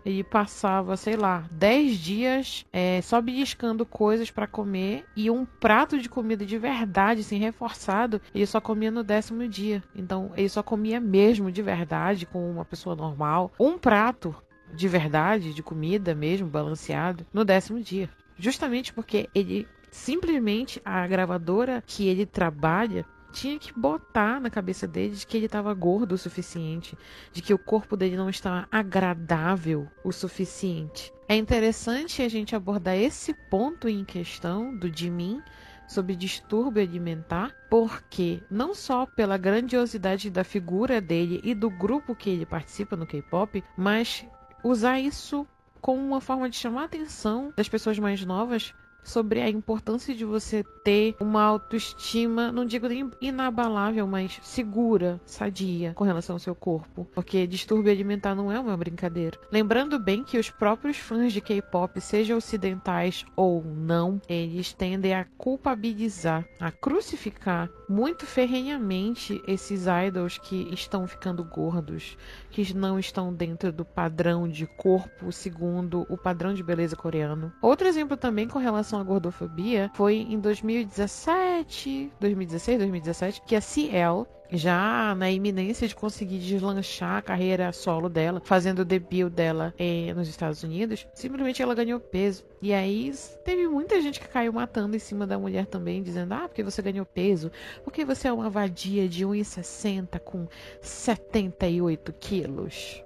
ele 0.05 0.23
passava, 0.23 0.97
sei 0.97 1.17
lá, 1.17 1.49
10 1.51 1.99
dias 1.99 2.65
é, 2.73 3.01
só 3.03 3.21
beliscando 3.21 3.85
coisas 3.85 4.31
para 4.31 4.47
comer 4.47 5.05
e 5.17 5.29
um 5.29 5.45
prato 5.45 5.99
de 5.99 6.09
comida 6.09 6.47
de 6.47 6.57
verdade, 6.57 7.23
assim, 7.23 7.39
reforçado, 7.39 8.21
ele 8.33 8.47
só 8.47 8.61
comia 8.61 8.91
no 8.91 9.03
décimo 9.03 9.49
dia. 9.49 9.83
Então, 9.97 10.31
ele 10.37 10.49
só 10.49 10.63
comia 10.63 11.01
mesmo 11.01 11.51
de 11.51 11.61
verdade, 11.61 12.25
com 12.25 12.49
uma 12.49 12.65
pessoa 12.65 12.95
normal, 12.95 13.51
um 13.59 13.77
prato 13.77 14.33
de 14.73 14.87
verdade, 14.87 15.53
de 15.53 15.63
comida 15.63 16.15
mesmo, 16.15 16.47
balanceado, 16.47 17.27
no 17.33 17.45
décimo 17.45 17.81
dia. 17.81 18.09
Justamente 18.39 18.93
porque 18.93 19.29
ele 19.35 19.67
simplesmente 19.97 20.81
a 20.85 21.07
gravadora 21.07 21.83
que 21.85 22.07
ele 22.07 22.27
trabalha 22.27 23.05
tinha 23.33 23.59
que 23.59 23.73
botar 23.73 24.41
na 24.41 24.49
cabeça 24.49 24.87
dele 24.87 25.17
de 25.17 25.27
que 25.27 25.37
ele 25.37 25.47
estava 25.47 25.73
gordo 25.75 26.13
o 26.13 26.19
suficiente, 26.19 26.97
de 27.33 27.43
que 27.43 27.53
o 27.53 27.59
corpo 27.59 27.97
dele 27.97 28.17
não 28.17 28.31
estava 28.31 28.69
agradável 28.71 29.89
o 30.05 30.13
suficiente. 30.13 31.13
É 31.29 31.35
interessante 31.35 32.23
a 32.23 32.29
gente 32.29 32.55
abordar 32.55 32.97
esse 32.97 33.35
ponto 33.51 33.89
em 33.89 34.05
questão 34.05 34.77
do 34.77 34.95
Jimin 34.95 35.43
sobre 35.89 36.15
distúrbio 36.15 36.83
alimentar, 36.83 37.55
porque 37.69 38.43
não 38.51 38.75
só 38.75 39.07
pela 39.07 39.37
grandiosidade 39.37 40.31
da 40.31 40.45
figura 40.45 41.01
dele 41.01 41.41
e 41.43 41.55
do 41.55 41.71
grupo 41.71 42.15
que 42.15 42.31
ele 42.31 42.47
participa 42.47 42.97
no 42.97 43.07
K-pop, 43.07 43.63
mas 43.77 44.25
usar 44.63 45.01
isso 45.01 45.47
como 45.81 46.01
uma 46.01 46.21
forma 46.21 46.49
de 46.49 46.57
chamar 46.57 46.83
a 46.83 46.87
atenção 46.87 47.53
das 47.57 47.69
pessoas 47.69 47.99
mais 47.99 48.25
novas 48.25 48.75
sobre 49.07 49.41
a 49.41 49.49
importância 49.49 50.15
de 50.15 50.25
você 50.25 50.65
ter 50.85 51.17
uma 51.21 51.43
autoestima, 51.43 52.53
não 52.53 52.67
digo 52.67 52.89
nem 52.89 53.11
inabalável, 53.21 54.07
mas 54.07 54.39
segura, 54.43 55.21
sadia 55.25 55.95
com 55.95 56.05
relação 56.05 56.37
ao 56.37 56.41
seu 56.41 56.55
corpo. 56.55 57.07
Porque 57.15 57.47
distúrbio 57.47 57.93
alimentar 57.93 58.35
não 58.35 58.51
é 58.51 58.59
uma 58.59 58.77
brincadeira. 58.77 59.39
Lembrando 59.51 59.99
bem 59.99 60.23
que 60.23 60.39
os 60.39 60.51
próprios 60.51 60.97
fãs 60.97 61.33
de 61.33 61.41
K-pop, 61.41 62.01
sejam 62.01 62.37
ocidentais 62.37 63.25
ou 63.35 63.65
não, 63.65 64.21
eles 64.29 64.73
tendem 64.73 65.15
a 65.15 65.27
culpabilizar, 65.39 66.47
a 66.61 66.71
crucificar 66.71 67.71
muito 67.89 68.27
ferrenhamente 68.27 69.43
esses 69.47 69.87
idols 70.07 70.39
que 70.39 70.69
estão 70.73 71.07
ficando 71.07 71.45
gordos, 71.45 72.17
que 72.51 72.75
não 72.75 72.99
estão 72.99 73.33
dentro 73.33 73.73
do 73.73 73.85
padrão 73.85 74.49
de 74.49 74.67
corpo 74.67 75.31
segundo 75.33 76.07
o 76.09 76.17
padrão 76.17 76.53
de 76.53 76.63
beleza 76.63 76.97
coreano. 76.97 77.53
Outro 77.63 77.87
exemplo 77.87 78.17
também 78.17 78.49
com 78.49 78.59
relação 78.59 79.01
à 79.01 79.03
gordofobia 79.03 79.91
foi 79.95 80.17
em 80.17 80.39
2017, 80.39 82.13
2016, 82.21 82.79
2017, 82.79 83.43
que 83.47 83.57
a 83.57 83.61
CL 83.61 84.27
já 84.51 85.15
na 85.15 85.31
iminência 85.31 85.89
de 85.89 85.95
conseguir 85.95 86.39
deslanchar 86.39 87.17
a 87.17 87.23
carreira 87.23 87.73
solo 87.73 88.09
dela, 88.09 88.41
fazendo 88.45 88.81
o 88.81 88.85
debut 88.85 89.31
dela 89.31 89.75
eh, 89.79 90.13
nos 90.15 90.29
Estados 90.29 90.63
Unidos, 90.63 91.07
simplesmente 91.15 91.63
ela 91.63 91.75
ganhou 91.75 92.01
peso. 92.01 92.45
E 92.61 92.73
aí 92.73 93.13
teve 93.45 93.69
muita 93.69 94.01
gente 94.01 94.21
que 94.21 94.29
caiu 94.29 94.53
matando 94.53 94.97
em 94.97 94.99
cima 94.99 95.27
da 95.27 95.39
mulher 95.39 95.67
também, 95.67 96.03
dizendo: 96.03 96.35
Ah, 96.35 96.49
porque 96.49 96.63
você 96.63 96.83
ganhou 96.83 97.07
peso, 97.07 97.51
porque 97.85 98.05
você 98.05 98.29
é 98.29 98.33
uma 98.33 98.51
vadia 98.51 99.09
de 99.09 99.25
1,60 99.25 100.19
com 100.21 100.47
78 100.81 102.13
quilos 102.15 103.03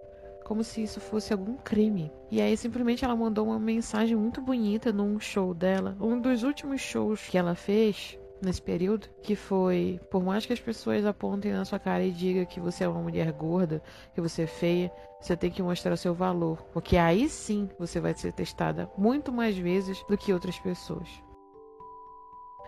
como 0.51 0.65
se 0.65 0.83
isso 0.83 0.99
fosse 0.99 1.33
algum 1.33 1.55
crime. 1.59 2.11
E 2.29 2.41
aí 2.41 2.57
simplesmente 2.57 3.05
ela 3.05 3.15
mandou 3.15 3.47
uma 3.47 3.59
mensagem 3.61 4.17
muito 4.17 4.43
bonita 4.43 4.93
num 4.93 5.21
show 5.21 5.55
dela, 5.55 5.97
um 6.01 6.21
dos 6.21 6.43
últimos 6.43 6.81
shows 6.81 7.29
que 7.29 7.39
ela 7.39 7.55
fez 7.55 8.19
nesse 8.43 8.61
período, 8.61 9.09
que 9.23 9.37
foi, 9.37 10.01
por 10.11 10.23
mais 10.23 10.47
que 10.47 10.53
as 10.53 10.61
pessoas 10.61 11.05
apontem 11.05 11.53
na 11.53 11.65
sua 11.65 11.79
cara 11.79 12.05
e 12.05 12.11
digam 12.11 12.45
que 12.45 12.61
você 12.61 12.85
é 12.85 12.89
uma 12.89 13.03
mulher 13.03 13.31
gorda, 13.33 13.83
que 14.15 14.21
você 14.21 14.43
é 14.43 14.47
feia, 14.47 14.93
você 15.21 15.37
tem 15.37 15.51
que 15.51 15.63
mostrar 15.63 15.97
seu 15.97 16.15
valor, 16.15 16.63
porque 16.73 16.97
aí 16.97 17.29
sim 17.29 17.69
você 17.79 18.01
vai 18.01 18.15
ser 18.15 18.33
testada 18.33 18.91
muito 18.97 19.33
mais 19.33 19.57
vezes 19.57 20.03
do 20.09 20.17
que 20.17 20.33
outras 20.33 20.59
pessoas. 20.59 21.09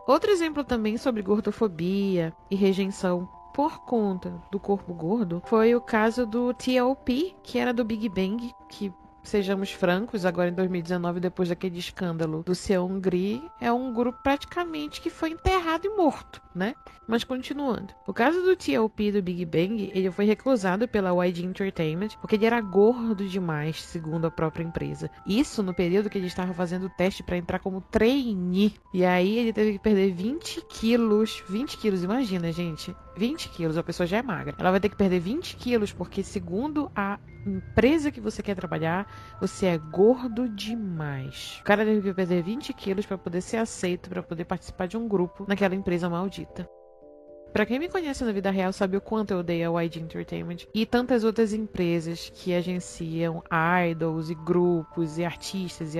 Outro 0.07 0.31
exemplo 0.31 0.65
também 0.65 0.97
sobre 0.97 1.23
gordofobia 1.23 2.35
e 2.51 2.57
rejeição 2.57 3.29
por 3.55 3.85
conta 3.85 4.43
do 4.51 4.59
corpo 4.59 4.93
gordo 4.93 5.43
foi 5.47 5.75
o 5.75 5.81
caso 5.81 6.27
do 6.27 6.53
TLP, 6.55 7.37
que 7.43 7.59
era 7.59 7.73
do 7.73 7.85
Big 7.85 8.09
Bang, 8.09 8.53
que 8.69 8.93
sejamos 9.23 9.71
francos, 9.71 10.25
agora 10.25 10.51
em 10.51 10.55
2019, 10.55 11.21
depois 11.21 11.49
daquele 11.49 11.79
escândalo 11.79 12.43
do 12.45 12.55
Seongri, 12.55 13.43
é 13.61 13.73
um 13.73 13.93
grupo 13.93 14.19
praticamente 14.23 15.01
que 15.01 15.11
foi 15.11 15.31
enterrado 15.31 15.87
e 15.87 15.97
morto, 15.97 16.43
né? 16.55 16.75
Mas 17.07 17.25
continuando. 17.25 17.93
O 18.07 18.13
caso 18.13 18.43
do 18.43 18.57
TLP 18.57 19.13
do 19.13 19.23
Big 19.23 19.45
Bang, 19.45 19.91
ele 19.95 20.11
foi 20.11 20.25
recusado 20.25 20.87
pela 20.87 21.13
YG 21.27 21.45
Entertainment 21.45 22.11
porque 22.21 22.37
ele 22.37 22.47
era 22.47 22.61
gordo 22.61 23.29
demais, 23.29 23.83
segundo 23.83 24.27
a 24.27 24.31
própria 24.31 24.65
empresa. 24.65 25.11
Isso 25.27 25.63
no 25.63 25.75
período 25.75 26.09
que 26.09 26.19
ele 26.19 26.27
estava 26.27 26.55
fazendo 26.55 26.87
o 26.87 26.91
teste 26.91 27.23
para 27.23 27.37
entrar 27.37 27.59
como 27.59 27.81
trainee. 27.81 28.75
E 28.95 29.05
aí 29.05 29.39
ele 29.39 29.53
teve 29.53 29.73
que 29.73 29.79
perder 29.79 30.13
20 30.13 30.63
quilos. 30.69 31.43
20 31.49 31.77
quilos, 31.79 32.03
imagina, 32.03 32.53
gente. 32.53 32.95
20 33.17 33.49
quilos, 33.51 33.77
a 33.77 33.83
pessoa 33.83 34.07
já 34.07 34.19
é 34.19 34.23
magra. 34.23 34.55
Ela 34.59 34.71
vai 34.71 34.81
ter 34.81 34.89
que 34.89 34.97
perder 34.97 35.21
20 35.21 35.57
quilos 35.57 35.93
porque, 35.93 36.23
segundo 36.23 36.91
a 36.95 37.19
empresa 37.47 38.11
que 38.11 38.21
você 38.21 38.43
quer 38.43 38.55
trabalhar, 38.55 39.07
você 39.41 39.67
é 39.67 39.79
gordo 39.79 40.49
demais. 40.49 41.59
O 41.61 41.65
cara 41.65 41.85
teve 41.85 42.01
que 42.03 42.15
perder 42.15 42.43
20 42.43 42.73
quilos 42.73 43.07
para 43.07 43.19
poder 43.19 43.41
ser 43.41 43.57
aceito, 43.57 44.09
para 44.09 44.23
poder 44.23 44.45
participar 44.45 44.87
de 44.87 44.97
um 44.97 45.09
grupo 45.09 45.45
naquela 45.49 45.75
empresa 45.75 46.09
maldita. 46.09 46.42
Para 47.53 47.67
quem 47.67 47.79
me 47.79 47.89
conhece 47.91 48.25
na 48.25 48.33
vida 48.33 48.51
real 48.51 48.73
sabe 48.73 48.97
o 48.97 49.01
quanto 49.01 49.33
eu 49.33 49.41
odeio 49.41 49.77
a 49.77 49.85
YG 49.85 50.01
Entertainment 50.01 50.67
e 50.73 50.87
tantas 50.87 51.23
outras 51.23 51.53
empresas 51.53 52.31
que 52.35 52.55
agenciam 52.55 53.43
idols 53.91 54.31
e 54.31 54.35
grupos 54.35 55.19
e 55.19 55.25
artistas 55.25 55.95
e 55.95 55.99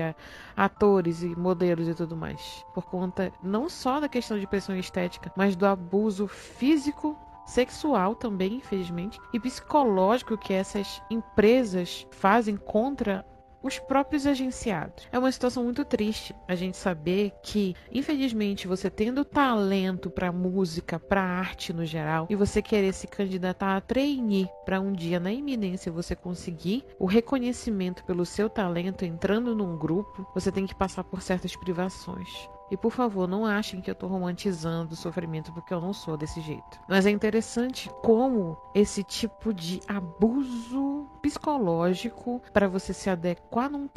atores 0.57 1.21
e 1.21 1.27
modelos 1.27 1.87
e 1.87 1.93
tudo 1.93 2.17
mais. 2.17 2.65
Por 2.73 2.85
conta 2.85 3.31
não 3.43 3.69
só 3.69 3.99
da 3.99 4.09
questão 4.09 4.39
de 4.39 4.47
pressão 4.47 4.75
estética, 4.75 5.31
mas 5.37 5.55
do 5.55 5.67
abuso 5.67 6.27
físico 6.27 7.15
sexual 7.45 8.15
também, 8.15 8.55
infelizmente, 8.55 9.19
e 9.31 9.39
psicológico 9.39 10.37
que 10.37 10.53
essas 10.53 11.03
empresas 11.11 12.07
fazem 12.09 12.57
contra 12.57 13.23
os 13.63 13.79
próprios 13.79 14.27
agenciados. 14.27 15.07
É 15.11 15.17
uma 15.17 15.31
situação 15.31 15.63
muito 15.63 15.85
triste 15.85 16.35
a 16.47 16.53
gente 16.53 16.77
saber 16.77 17.31
que, 17.41 17.75
infelizmente, 17.91 18.67
você 18.67 18.89
tendo 18.89 19.23
talento 19.23 20.09
para 20.09 20.31
música, 20.31 20.99
para 20.99 21.23
arte 21.23 21.71
no 21.71 21.85
geral, 21.85 22.27
e 22.29 22.35
você 22.35 22.61
querer 22.61 22.93
se 22.93 23.07
candidatar 23.07 23.77
a 23.77 23.81
trainee 23.81 24.49
para 24.65 24.81
um 24.81 24.91
dia 24.91 25.19
na 25.19 25.31
iminência 25.31 25.91
você 25.91 26.15
conseguir 26.15 26.83
o 26.99 27.05
reconhecimento 27.05 28.03
pelo 28.03 28.25
seu 28.25 28.49
talento 28.49 29.05
entrando 29.05 29.55
num 29.55 29.77
grupo, 29.77 30.27
você 30.33 30.51
tem 30.51 30.65
que 30.65 30.75
passar 30.75 31.03
por 31.03 31.21
certas 31.21 31.55
privações. 31.55 32.49
E 32.73 32.77
por 32.77 32.91
favor, 32.91 33.27
não 33.27 33.45
achem 33.45 33.79
que 33.79 33.89
eu 33.91 33.93
estou 33.93 34.09
romantizando 34.09 34.93
o 34.93 34.97
sofrimento, 34.97 35.53
porque 35.53 35.71
eu 35.71 35.79
não 35.79 35.93
sou 35.93 36.17
desse 36.17 36.41
jeito. 36.41 36.79
Mas 36.89 37.05
é 37.05 37.11
interessante 37.11 37.87
como 38.01 38.57
esse 38.73 39.03
tipo 39.03 39.53
de 39.53 39.79
abuso 39.87 41.07
psicológico 41.21 42.41
para 42.51 42.67
você 42.67 42.91
se 42.91 43.11
adequar 43.11 43.69
num 43.69 43.87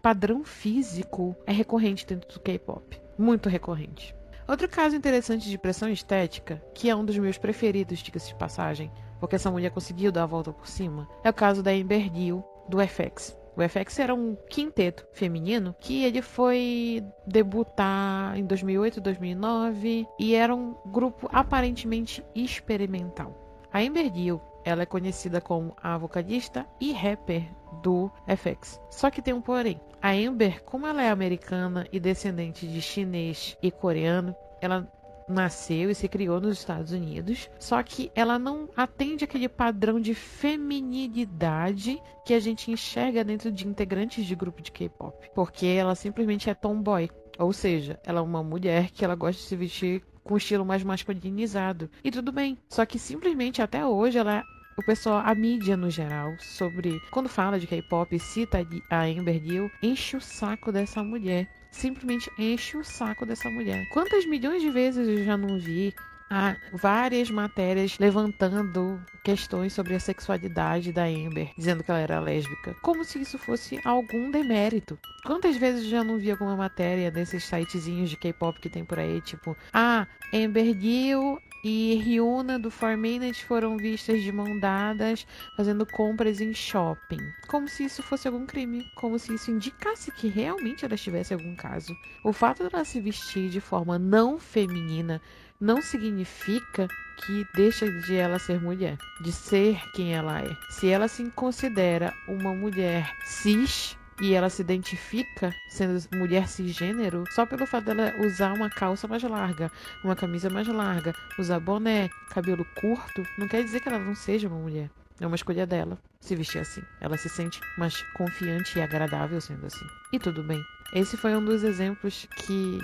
padrão 0.00 0.42
físico 0.44 1.36
é 1.46 1.52
recorrente 1.52 2.06
dentro 2.06 2.26
do 2.32 2.40
K-pop. 2.40 2.98
Muito 3.18 3.50
recorrente. 3.50 4.16
Outro 4.48 4.66
caso 4.66 4.96
interessante 4.96 5.50
de 5.50 5.58
pressão 5.58 5.90
estética, 5.90 6.56
que 6.74 6.88
é 6.88 6.96
um 6.96 7.04
dos 7.04 7.18
meus 7.18 7.36
preferidos, 7.36 7.98
diga-se 7.98 8.28
de 8.28 8.34
passagem, 8.36 8.90
porque 9.20 9.36
essa 9.36 9.50
mulher 9.50 9.72
conseguiu 9.72 10.10
dar 10.10 10.22
a 10.22 10.26
volta 10.26 10.54
por 10.54 10.66
cima, 10.66 11.06
é 11.22 11.28
o 11.28 11.34
caso 11.34 11.62
da 11.62 11.70
Amber 11.70 12.10
Gill 12.10 12.42
do 12.66 12.78
FX. 12.80 13.41
O 13.56 13.62
FX 13.68 13.98
era 13.98 14.14
um 14.14 14.34
quinteto 14.48 15.06
feminino 15.12 15.74
que 15.78 16.04
ele 16.04 16.22
foi 16.22 17.04
debutar 17.26 18.36
em 18.36 18.46
2008, 18.46 19.00
2009 19.00 20.06
e 20.18 20.34
era 20.34 20.54
um 20.54 20.74
grupo 20.86 21.28
aparentemente 21.30 22.24
experimental. 22.34 23.36
A 23.70 23.80
Amber 23.80 24.12
Gill, 24.12 24.40
ela 24.64 24.82
é 24.82 24.86
conhecida 24.86 25.40
como 25.40 25.76
a 25.82 25.98
vocalista 25.98 26.66
e 26.80 26.92
rapper 26.92 27.46
do 27.82 28.10
FX. 28.26 28.80
Só 28.90 29.10
que 29.10 29.20
tem 29.20 29.34
um 29.34 29.40
porém. 29.40 29.80
A 30.00 30.12
Amber, 30.12 30.62
como 30.64 30.86
ela 30.86 31.02
é 31.02 31.10
americana 31.10 31.86
e 31.92 32.00
descendente 32.00 32.66
de 32.66 32.80
chinês 32.80 33.56
e 33.62 33.70
coreano, 33.70 34.34
ela 34.60 34.90
nasceu 35.32 35.90
e 35.90 35.94
se 35.94 36.08
criou 36.08 36.40
nos 36.40 36.58
Estados 36.58 36.92
Unidos, 36.92 37.50
só 37.58 37.82
que 37.82 38.10
ela 38.14 38.38
não 38.38 38.68
atende 38.76 39.24
aquele 39.24 39.48
padrão 39.48 40.00
de 40.00 40.14
feminilidade 40.14 42.00
que 42.24 42.34
a 42.34 42.40
gente 42.40 42.70
enxerga 42.70 43.24
dentro 43.24 43.50
de 43.50 43.66
integrantes 43.66 44.24
de 44.24 44.34
grupo 44.34 44.62
de 44.62 44.70
K-pop, 44.70 45.30
porque 45.34 45.66
ela 45.66 45.94
simplesmente 45.94 46.48
é 46.48 46.54
tomboy, 46.54 47.10
ou 47.38 47.52
seja, 47.52 47.98
ela 48.04 48.20
é 48.20 48.22
uma 48.22 48.42
mulher 48.42 48.90
que 48.90 49.04
ela 49.04 49.14
gosta 49.14 49.40
de 49.40 49.48
se 49.48 49.56
vestir 49.56 50.02
com 50.22 50.34
um 50.34 50.36
estilo 50.36 50.64
mais 50.64 50.84
masculinizado. 50.84 51.90
E 52.04 52.10
tudo 52.10 52.30
bem, 52.30 52.58
só 52.68 52.86
que 52.86 52.98
simplesmente 52.98 53.60
até 53.60 53.84
hoje 53.84 54.18
ela 54.18 54.44
o 54.78 54.82
pessoal, 54.82 55.22
a 55.24 55.34
mídia 55.34 55.76
no 55.76 55.90
geral, 55.90 56.34
sobre 56.38 56.98
quando 57.10 57.28
fala 57.28 57.60
de 57.60 57.66
K-pop, 57.66 58.18
cita 58.18 58.66
a 58.90 59.02
Amber 59.02 59.38
Gill, 59.42 59.70
enche 59.82 60.16
o 60.16 60.20
saco 60.20 60.72
dessa 60.72 61.02
mulher 61.04 61.46
simplesmente 61.72 62.30
enche 62.38 62.76
o 62.76 62.84
saco 62.84 63.26
dessa 63.26 63.50
mulher. 63.50 63.84
Quantas 63.92 64.24
milhões 64.24 64.62
de 64.62 64.70
vezes 64.70 65.08
eu 65.08 65.24
já 65.24 65.36
não 65.36 65.58
vi 65.58 65.92
há 66.30 66.56
várias 66.72 67.30
matérias 67.30 67.98
levantando 67.98 68.98
questões 69.22 69.72
sobre 69.74 69.94
a 69.94 70.00
sexualidade 70.00 70.90
da 70.90 71.04
Amber, 71.04 71.50
dizendo 71.58 71.84
que 71.84 71.90
ela 71.90 72.00
era 72.00 72.20
lésbica, 72.20 72.74
como 72.80 73.04
se 73.04 73.20
isso 73.20 73.36
fosse 73.36 73.78
algum 73.84 74.30
demérito. 74.30 74.98
Quantas 75.26 75.56
vezes 75.56 75.86
já 75.86 76.02
não 76.02 76.18
vi 76.18 76.30
alguma 76.30 76.56
matéria 76.56 77.10
desses 77.10 77.44
sitezinhos 77.44 78.08
de 78.08 78.16
K-pop 78.16 78.58
que 78.60 78.70
tem 78.70 78.84
por 78.84 78.98
aí, 78.98 79.20
tipo, 79.20 79.54
ah, 79.72 80.06
Amber 80.32 80.74
Gill 80.78 81.38
e 81.64 81.94
Ryuna 81.94 82.58
do 82.58 82.70
Four 82.70 82.96
Minutes 82.96 83.40
foram 83.40 83.76
vistas 83.76 84.22
de 84.22 84.32
mão 84.32 84.58
dadas 84.58 85.26
fazendo 85.56 85.86
compras 85.86 86.40
em 86.40 86.52
shopping. 86.52 87.20
Como 87.46 87.68
se 87.68 87.84
isso 87.84 88.02
fosse 88.02 88.26
algum 88.26 88.44
crime, 88.44 88.84
como 88.96 89.18
se 89.18 89.34
isso 89.34 89.50
indicasse 89.50 90.10
que 90.10 90.28
realmente 90.28 90.84
ela 90.84 90.96
tivesse 90.96 91.32
algum 91.32 91.54
caso. 91.54 91.96
O 92.24 92.32
fato 92.32 92.68
dela 92.68 92.84
se 92.84 93.00
vestir 93.00 93.48
de 93.48 93.60
forma 93.60 93.98
não 93.98 94.38
feminina 94.38 95.22
não 95.60 95.80
significa 95.80 96.88
que 97.24 97.46
deixa 97.54 97.88
de 97.88 98.16
ela 98.16 98.40
ser 98.40 98.60
mulher, 98.60 98.98
de 99.20 99.30
ser 99.30 99.80
quem 99.92 100.12
ela 100.12 100.40
é. 100.40 100.56
Se 100.70 100.88
ela 100.88 101.06
se 101.06 101.22
considera 101.30 102.12
uma 102.26 102.52
mulher 102.52 103.08
cis, 103.24 103.96
e 104.22 104.34
ela 104.34 104.48
se 104.48 104.62
identifica 104.62 105.52
sendo 105.68 106.00
mulher 106.14 106.46
cisgênero 106.46 107.24
só 107.32 107.44
pelo 107.44 107.66
fato 107.66 107.86
dela 107.86 108.14
usar 108.24 108.52
uma 108.52 108.70
calça 108.70 109.08
mais 109.08 109.20
larga, 109.24 109.68
uma 110.04 110.14
camisa 110.14 110.48
mais 110.48 110.68
larga, 110.68 111.12
usar 111.36 111.58
boné, 111.58 112.08
cabelo 112.30 112.64
curto, 112.76 113.26
não 113.36 113.48
quer 113.48 113.64
dizer 113.64 113.80
que 113.80 113.88
ela 113.88 113.98
não 113.98 114.14
seja 114.14 114.46
uma 114.46 114.60
mulher. 114.60 114.88
É 115.20 115.26
uma 115.26 115.34
escolha 115.34 115.66
dela 115.66 115.98
se 116.20 116.36
vestir 116.36 116.60
assim. 116.60 116.82
Ela 117.00 117.16
se 117.16 117.28
sente 117.28 117.60
mais 117.76 118.00
confiante 118.14 118.78
e 118.78 118.82
agradável 118.82 119.40
sendo 119.40 119.66
assim. 119.66 119.84
E 120.12 120.20
tudo 120.20 120.42
bem. 120.44 120.62
Esse 120.94 121.16
foi 121.16 121.34
um 121.34 121.44
dos 121.44 121.64
exemplos 121.64 122.28
que 122.36 122.78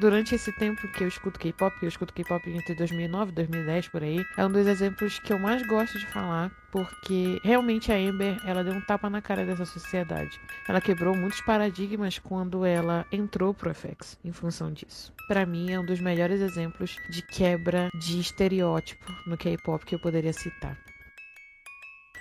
durante 0.00 0.34
esse 0.34 0.50
tempo 0.50 0.88
que 0.88 1.04
eu 1.04 1.08
escuto 1.08 1.38
K-pop, 1.38 1.76
eu 1.82 1.88
escuto 1.88 2.14
K-pop 2.14 2.50
entre 2.50 2.74
2009 2.74 3.30
e 3.30 3.34
2010 3.34 3.88
por 3.88 4.02
aí, 4.02 4.24
é 4.36 4.46
um 4.46 4.50
dos 4.50 4.66
exemplos 4.66 5.18
que 5.18 5.32
eu 5.32 5.38
mais 5.38 5.64
gosto 5.66 5.98
de 5.98 6.06
falar, 6.06 6.50
porque 6.72 7.38
realmente 7.44 7.92
a 7.92 7.96
Amber, 7.96 8.40
ela 8.46 8.64
deu 8.64 8.72
um 8.72 8.80
tapa 8.80 9.10
na 9.10 9.20
cara 9.20 9.44
dessa 9.44 9.66
sociedade. 9.66 10.40
Ela 10.66 10.80
quebrou 10.80 11.14
muitos 11.14 11.42
paradigmas 11.42 12.18
quando 12.18 12.64
ela 12.64 13.06
entrou 13.12 13.52
pro 13.52 13.74
FX 13.74 14.18
em 14.24 14.32
função 14.32 14.72
disso. 14.72 15.12
Para 15.28 15.44
mim 15.44 15.70
é 15.70 15.78
um 15.78 15.84
dos 15.84 16.00
melhores 16.00 16.40
exemplos 16.40 16.96
de 17.10 17.20
quebra 17.20 17.90
de 17.94 18.18
estereótipo 18.18 19.12
no 19.26 19.36
K-pop 19.36 19.84
que 19.84 19.94
eu 19.94 20.00
poderia 20.00 20.32
citar. 20.32 20.78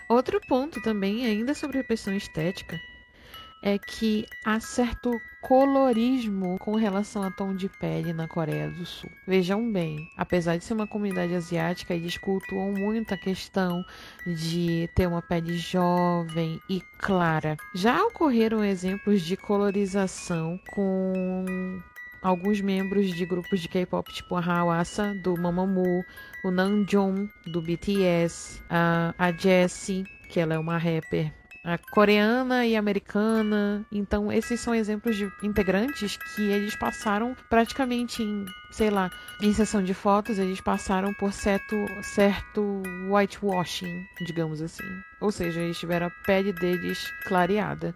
Outro 0.09 0.41
ponto 0.47 0.81
também, 0.81 1.25
ainda 1.25 1.53
sobre 1.53 1.79
a 1.79 1.83
pressão 1.83 2.13
estética, 2.15 2.79
é 3.61 3.77
que 3.77 4.25
há 4.45 4.59
certo 4.59 5.11
colorismo 5.41 6.57
com 6.59 6.75
relação 6.75 7.23
a 7.23 7.31
tom 7.31 7.55
de 7.55 7.69
pele 7.69 8.13
na 8.13 8.27
Coreia 8.27 8.69
do 8.69 8.85
Sul. 8.85 9.09
Vejam 9.27 9.71
bem, 9.71 9.97
apesar 10.17 10.57
de 10.57 10.63
ser 10.63 10.73
uma 10.73 10.87
comunidade 10.87 11.33
asiática, 11.33 11.93
eles 11.93 12.17
cultuam 12.17 12.73
muito 12.73 13.13
a 13.13 13.17
questão 13.17 13.83
de 14.25 14.89
ter 14.95 15.07
uma 15.07 15.21
pele 15.21 15.57
jovem 15.57 16.59
e 16.69 16.81
clara. 16.97 17.57
Já 17.73 18.03
ocorreram 18.03 18.63
exemplos 18.63 19.21
de 19.21 19.37
colorização 19.37 20.59
com 20.71 21.81
alguns 22.21 22.59
membros 22.59 23.13
de 23.13 23.25
grupos 23.25 23.61
de 23.61 23.69
K-pop, 23.69 24.11
tipo 24.13 24.35
a 24.35 24.43
Hawassa, 24.43 25.13
do 25.23 25.39
Mamamoo, 25.39 26.03
o 26.43 26.51
Namjoon, 26.51 27.27
do 27.47 27.61
BTS, 27.61 28.61
a, 28.69 29.13
a 29.17 29.31
Jessie, 29.31 30.03
que 30.29 30.39
ela 30.39 30.53
é 30.53 30.59
uma 30.59 30.77
rapper 30.77 31.38
a 31.63 31.77
coreana 31.77 32.65
e 32.65 32.75
americana. 32.75 33.85
Então, 33.91 34.31
esses 34.31 34.59
são 34.59 34.73
exemplos 34.73 35.15
de 35.15 35.31
integrantes 35.43 36.17
que 36.35 36.43
eles 36.43 36.75
passaram 36.75 37.35
praticamente 37.49 38.23
em, 38.23 38.45
sei 38.71 38.89
lá, 38.89 39.09
em 39.41 39.53
sessão 39.53 39.83
de 39.83 39.93
fotos, 39.93 40.39
eles 40.39 40.61
passaram 40.61 41.13
por 41.13 41.33
certo, 41.33 41.75
certo 42.01 42.81
whitewashing, 43.09 44.05
digamos 44.25 44.61
assim. 44.61 44.87
Ou 45.19 45.31
seja, 45.31 45.59
eles 45.59 45.77
tiveram 45.77 46.07
a 46.07 46.25
pele 46.25 46.53
deles 46.53 47.11
clareada. 47.25 47.95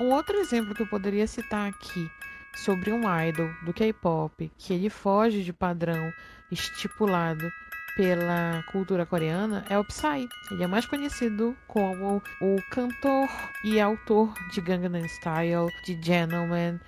Um 0.00 0.12
outro 0.12 0.36
exemplo 0.36 0.74
que 0.74 0.82
eu 0.82 0.86
poderia 0.86 1.26
citar 1.26 1.68
aqui 1.68 2.08
sobre 2.54 2.92
um 2.92 3.02
idol 3.22 3.50
do 3.64 3.72
K-pop 3.72 4.50
que 4.56 4.72
ele 4.72 4.88
foge 4.88 5.42
de 5.42 5.52
padrão 5.52 6.12
estipulado 6.50 7.50
pela 7.98 8.62
cultura 8.70 9.04
coreana 9.04 9.64
é 9.68 9.76
o 9.76 9.84
Psy. 9.84 10.28
Ele 10.52 10.62
é 10.62 10.68
mais 10.68 10.86
conhecido 10.86 11.56
como 11.66 12.22
o 12.40 12.56
cantor 12.70 13.28
e 13.64 13.80
autor 13.80 14.32
de 14.52 14.60
Gangnam 14.60 15.04
Style, 15.08 15.66
de 15.84 16.00
Gentleman, 16.00 16.78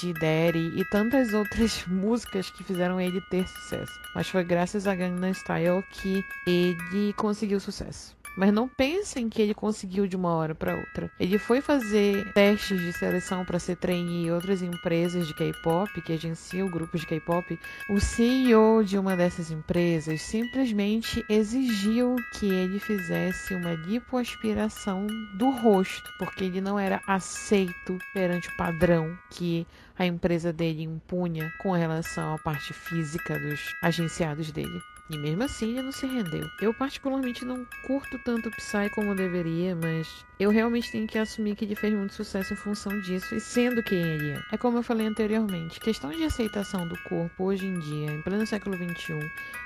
de 0.00 0.12
Daddy 0.12 0.70
e 0.76 0.84
tantas 0.88 1.34
outras 1.34 1.84
músicas 1.88 2.50
que 2.50 2.62
fizeram 2.62 3.00
ele 3.00 3.20
ter 3.30 3.48
sucesso. 3.48 3.92
Mas 4.14 4.28
foi 4.28 4.44
graças 4.44 4.86
a 4.86 4.94
Gangnam 4.94 5.34
Style 5.34 5.82
que 5.90 6.24
ele 6.46 7.12
conseguiu 7.14 7.58
sucesso. 7.58 8.19
Mas 8.36 8.52
não 8.52 8.68
pensem 8.68 9.28
que 9.28 9.40
ele 9.40 9.54
conseguiu 9.54 10.06
de 10.06 10.16
uma 10.16 10.30
hora 10.30 10.54
para 10.54 10.76
outra. 10.76 11.10
Ele 11.18 11.38
foi 11.38 11.60
fazer 11.60 12.32
testes 12.32 12.80
de 12.80 12.92
seleção 12.92 13.44
para 13.44 13.58
ser 13.58 13.76
trainee 13.76 14.26
em 14.26 14.30
outras 14.30 14.62
empresas 14.62 15.26
de 15.26 15.34
K-pop 15.34 16.00
que 16.02 16.12
agenciam 16.12 16.68
grupos 16.68 17.00
de 17.00 17.06
K-pop. 17.06 17.58
O 17.88 18.00
CEO 18.00 18.84
de 18.84 18.98
uma 18.98 19.16
dessas 19.16 19.50
empresas 19.50 20.22
simplesmente 20.22 21.24
exigiu 21.28 22.16
que 22.38 22.46
ele 22.46 22.78
fizesse 22.78 23.54
uma 23.54 23.74
lipoaspiração 23.74 25.06
do 25.36 25.50
rosto, 25.50 26.10
porque 26.18 26.44
ele 26.44 26.60
não 26.60 26.78
era 26.78 27.00
aceito 27.06 27.98
perante 28.12 28.48
o 28.48 28.56
padrão 28.56 29.16
que 29.30 29.66
a 29.98 30.06
empresa 30.06 30.52
dele 30.52 30.82
impunha 30.82 31.52
com 31.58 31.72
relação 31.72 32.34
à 32.34 32.38
parte 32.38 32.72
física 32.72 33.38
dos 33.38 33.60
agenciados 33.82 34.50
dele. 34.50 34.80
E 35.10 35.18
mesmo 35.18 35.42
assim 35.42 35.70
ele 35.70 35.82
não 35.82 35.92
se 35.92 36.06
rendeu. 36.06 36.48
Eu 36.60 36.72
particularmente 36.72 37.44
não 37.44 37.66
curto 37.84 38.16
tanto 38.24 38.48
o 38.48 38.52
Psy 38.52 38.88
como 38.94 39.14
deveria, 39.14 39.74
mas 39.74 40.24
eu 40.38 40.50
realmente 40.50 40.92
tenho 40.92 41.06
que 41.06 41.18
assumir 41.18 41.56
que 41.56 41.64
ele 41.64 41.74
fez 41.74 41.92
muito 41.92 42.14
sucesso 42.14 42.52
em 42.52 42.56
função 42.56 43.00
disso 43.00 43.34
e 43.34 43.40
sendo 43.40 43.82
quem 43.82 44.00
ele 44.00 44.30
é. 44.30 44.40
É 44.52 44.56
como 44.56 44.78
eu 44.78 44.82
falei 44.84 45.06
anteriormente, 45.06 45.80
questão 45.80 46.10
de 46.10 46.22
aceitação 46.22 46.86
do 46.86 46.96
corpo 47.02 47.44
hoje 47.44 47.66
em 47.66 47.78
dia, 47.80 48.12
em 48.12 48.22
pleno 48.22 48.46
século 48.46 48.76
XXI, 48.76 49.18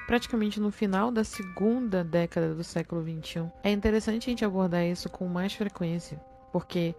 praticamente 0.07 0.59
no 0.59 0.71
final 0.71 1.11
da 1.11 1.23
segunda 1.23 2.03
década 2.03 2.55
do 2.55 2.65
século 2.65 3.03
XXI, 3.03 3.51
é 3.63 3.71
interessante 3.71 4.29
a 4.29 4.31
gente 4.31 4.45
abordar 4.45 4.85
isso 4.87 5.11
com 5.11 5.29
mais 5.29 5.53
frequência, 5.53 6.19
porque 6.51 6.95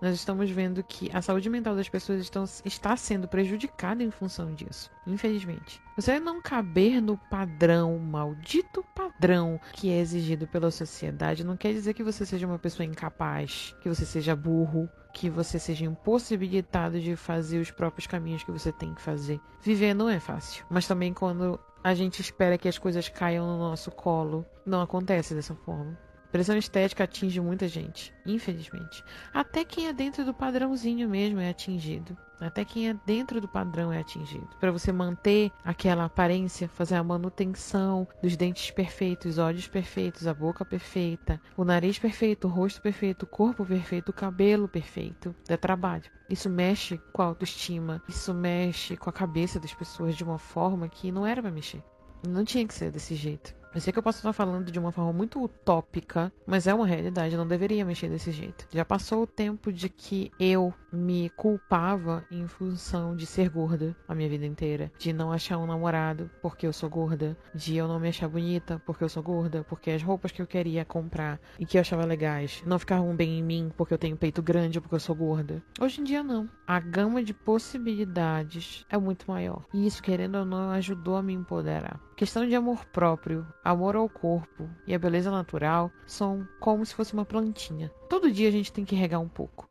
nós 0.00 0.14
estamos 0.14 0.50
vendo 0.50 0.82
que 0.82 1.10
a 1.12 1.20
saúde 1.20 1.50
mental 1.50 1.74
das 1.74 1.88
pessoas 1.88 2.20
estão, 2.20 2.44
está 2.64 2.96
sendo 2.96 3.26
prejudicada 3.26 4.02
em 4.02 4.10
função 4.10 4.54
disso, 4.54 4.90
infelizmente. 5.06 5.80
Você 5.96 6.20
não 6.20 6.40
caber 6.40 7.00
no 7.00 7.16
padrão, 7.16 7.98
maldito 7.98 8.84
padrão 8.94 9.60
que 9.72 9.90
é 9.90 9.98
exigido 9.98 10.46
pela 10.46 10.70
sociedade, 10.70 11.44
não 11.44 11.56
quer 11.56 11.72
dizer 11.72 11.94
que 11.94 12.04
você 12.04 12.24
seja 12.24 12.46
uma 12.46 12.58
pessoa 12.58 12.86
incapaz, 12.86 13.74
que 13.82 13.88
você 13.88 14.06
seja 14.06 14.36
burro, 14.36 14.88
que 15.12 15.28
você 15.28 15.58
seja 15.58 15.84
impossibilitado 15.84 17.00
de 17.00 17.16
fazer 17.16 17.58
os 17.58 17.70
próprios 17.70 18.06
caminhos 18.06 18.44
que 18.44 18.52
você 18.52 18.70
tem 18.70 18.94
que 18.94 19.02
fazer. 19.02 19.40
Viver 19.60 19.94
não 19.94 20.08
é 20.08 20.20
fácil, 20.20 20.64
mas 20.70 20.86
também 20.86 21.12
quando 21.12 21.58
a 21.82 21.94
gente 21.94 22.20
espera 22.20 22.58
que 22.58 22.68
as 22.68 22.78
coisas 22.78 23.08
caiam 23.08 23.46
no 23.46 23.58
nosso 23.58 23.90
colo, 23.90 24.46
não 24.64 24.80
acontece 24.80 25.34
dessa 25.34 25.54
forma. 25.54 25.98
Pressão 26.30 26.56
estética 26.56 27.04
atinge 27.04 27.40
muita 27.40 27.66
gente, 27.66 28.14
infelizmente. 28.26 29.02
Até 29.32 29.64
quem 29.64 29.88
é 29.88 29.92
dentro 29.92 30.24
do 30.24 30.34
padrãozinho 30.34 31.08
mesmo 31.08 31.40
é 31.40 31.48
atingido. 31.48 32.16
Até 32.40 32.64
quem 32.64 32.88
é 32.88 32.94
dentro 33.06 33.40
do 33.40 33.48
padrão 33.48 33.92
é 33.92 33.98
atingido. 33.98 34.48
Para 34.60 34.70
você 34.70 34.92
manter 34.92 35.50
aquela 35.64 36.04
aparência, 36.04 36.68
fazer 36.68 36.94
a 36.94 37.02
manutenção 37.02 38.06
dos 38.22 38.36
dentes 38.36 38.70
perfeitos, 38.70 39.38
olhos 39.38 39.66
perfeitos, 39.66 40.26
a 40.26 40.34
boca 40.34 40.64
perfeita, 40.64 41.40
o 41.56 41.64
nariz 41.64 41.98
perfeito, 41.98 42.46
o 42.46 42.50
rosto 42.50 42.80
perfeito, 42.80 43.24
o 43.24 43.26
corpo 43.26 43.64
perfeito, 43.64 44.10
o 44.10 44.14
cabelo 44.14 44.68
perfeito, 44.68 45.34
é 45.48 45.56
trabalho. 45.56 46.04
Isso 46.30 46.48
mexe 46.48 46.98
com 47.12 47.22
a 47.22 47.26
autoestima, 47.26 48.02
isso 48.06 48.32
mexe 48.32 48.96
com 48.96 49.10
a 49.10 49.12
cabeça 49.12 49.58
das 49.58 49.74
pessoas 49.74 50.14
de 50.14 50.22
uma 50.22 50.38
forma 50.38 50.88
que 50.88 51.10
não 51.10 51.26
era 51.26 51.42
para 51.42 51.50
mexer. 51.50 51.82
Não 52.26 52.44
tinha 52.44 52.66
que 52.66 52.74
ser 52.74 52.92
desse 52.92 53.14
jeito. 53.14 53.57
Sei 53.76 53.92
que 53.92 53.98
eu 53.98 54.02
posso 54.02 54.18
estar 54.18 54.32
falando 54.32 54.70
de 54.72 54.78
uma 54.78 54.90
forma 54.90 55.12
muito 55.12 55.42
utópica, 55.42 56.32
mas 56.46 56.66
é 56.66 56.74
uma 56.74 56.86
realidade, 56.86 57.34
eu 57.34 57.38
não 57.38 57.46
deveria 57.46 57.84
mexer 57.84 58.08
desse 58.08 58.32
jeito. 58.32 58.66
Já 58.72 58.84
passou 58.84 59.22
o 59.22 59.26
tempo 59.26 59.72
de 59.72 59.88
que 59.88 60.32
eu 60.40 60.74
me 60.92 61.30
culpava 61.30 62.24
em 62.30 62.46
função 62.46 63.14
de 63.14 63.26
ser 63.26 63.48
gorda 63.48 63.96
a 64.06 64.14
minha 64.14 64.28
vida 64.28 64.46
inteira, 64.46 64.90
de 64.98 65.12
não 65.12 65.32
achar 65.32 65.58
um 65.58 65.66
namorado 65.66 66.30
porque 66.40 66.66
eu 66.66 66.72
sou 66.72 66.88
gorda, 66.88 67.36
de 67.54 67.76
eu 67.76 67.86
não 67.86 68.00
me 68.00 68.08
achar 68.08 68.28
bonita 68.28 68.80
porque 68.84 69.04
eu 69.04 69.08
sou 69.08 69.22
gorda, 69.22 69.64
porque 69.68 69.90
as 69.90 70.02
roupas 70.02 70.32
que 70.32 70.40
eu 70.40 70.46
queria 70.46 70.84
comprar 70.84 71.40
e 71.58 71.66
que 71.66 71.76
eu 71.76 71.80
achava 71.80 72.04
legais 72.04 72.62
não 72.66 72.78
ficavam 72.78 73.14
bem 73.14 73.38
em 73.38 73.42
mim 73.42 73.72
porque 73.76 73.94
eu 73.94 73.98
tenho 73.98 74.16
peito 74.16 74.42
grande 74.42 74.78
ou 74.78 74.82
porque 74.82 74.94
eu 74.94 75.00
sou 75.00 75.14
gorda. 75.14 75.62
Hoje 75.80 76.00
em 76.00 76.04
dia 76.04 76.22
não. 76.22 76.48
A 76.66 76.80
gama 76.80 77.22
de 77.22 77.32
possibilidades 77.32 78.84
é 78.88 78.98
muito 78.98 79.30
maior. 79.30 79.64
E 79.72 79.86
isso, 79.86 80.02
querendo 80.02 80.38
ou 80.38 80.44
não, 80.44 80.70
ajudou 80.70 81.16
a 81.16 81.22
me 81.22 81.32
empoderar. 81.32 82.00
Questão 82.16 82.46
de 82.46 82.54
amor 82.54 82.84
próprio, 82.86 83.46
amor 83.64 83.94
ao 83.96 84.08
corpo 84.08 84.68
e 84.86 84.94
a 84.94 84.98
beleza 84.98 85.30
natural 85.30 85.90
são 86.06 86.46
como 86.58 86.84
se 86.84 86.94
fosse 86.94 87.14
uma 87.14 87.24
plantinha. 87.24 87.90
Todo 88.08 88.30
dia 88.30 88.48
a 88.48 88.52
gente 88.52 88.72
tem 88.72 88.84
que 88.84 88.96
regar 88.96 89.20
um 89.20 89.28
pouco. 89.28 89.68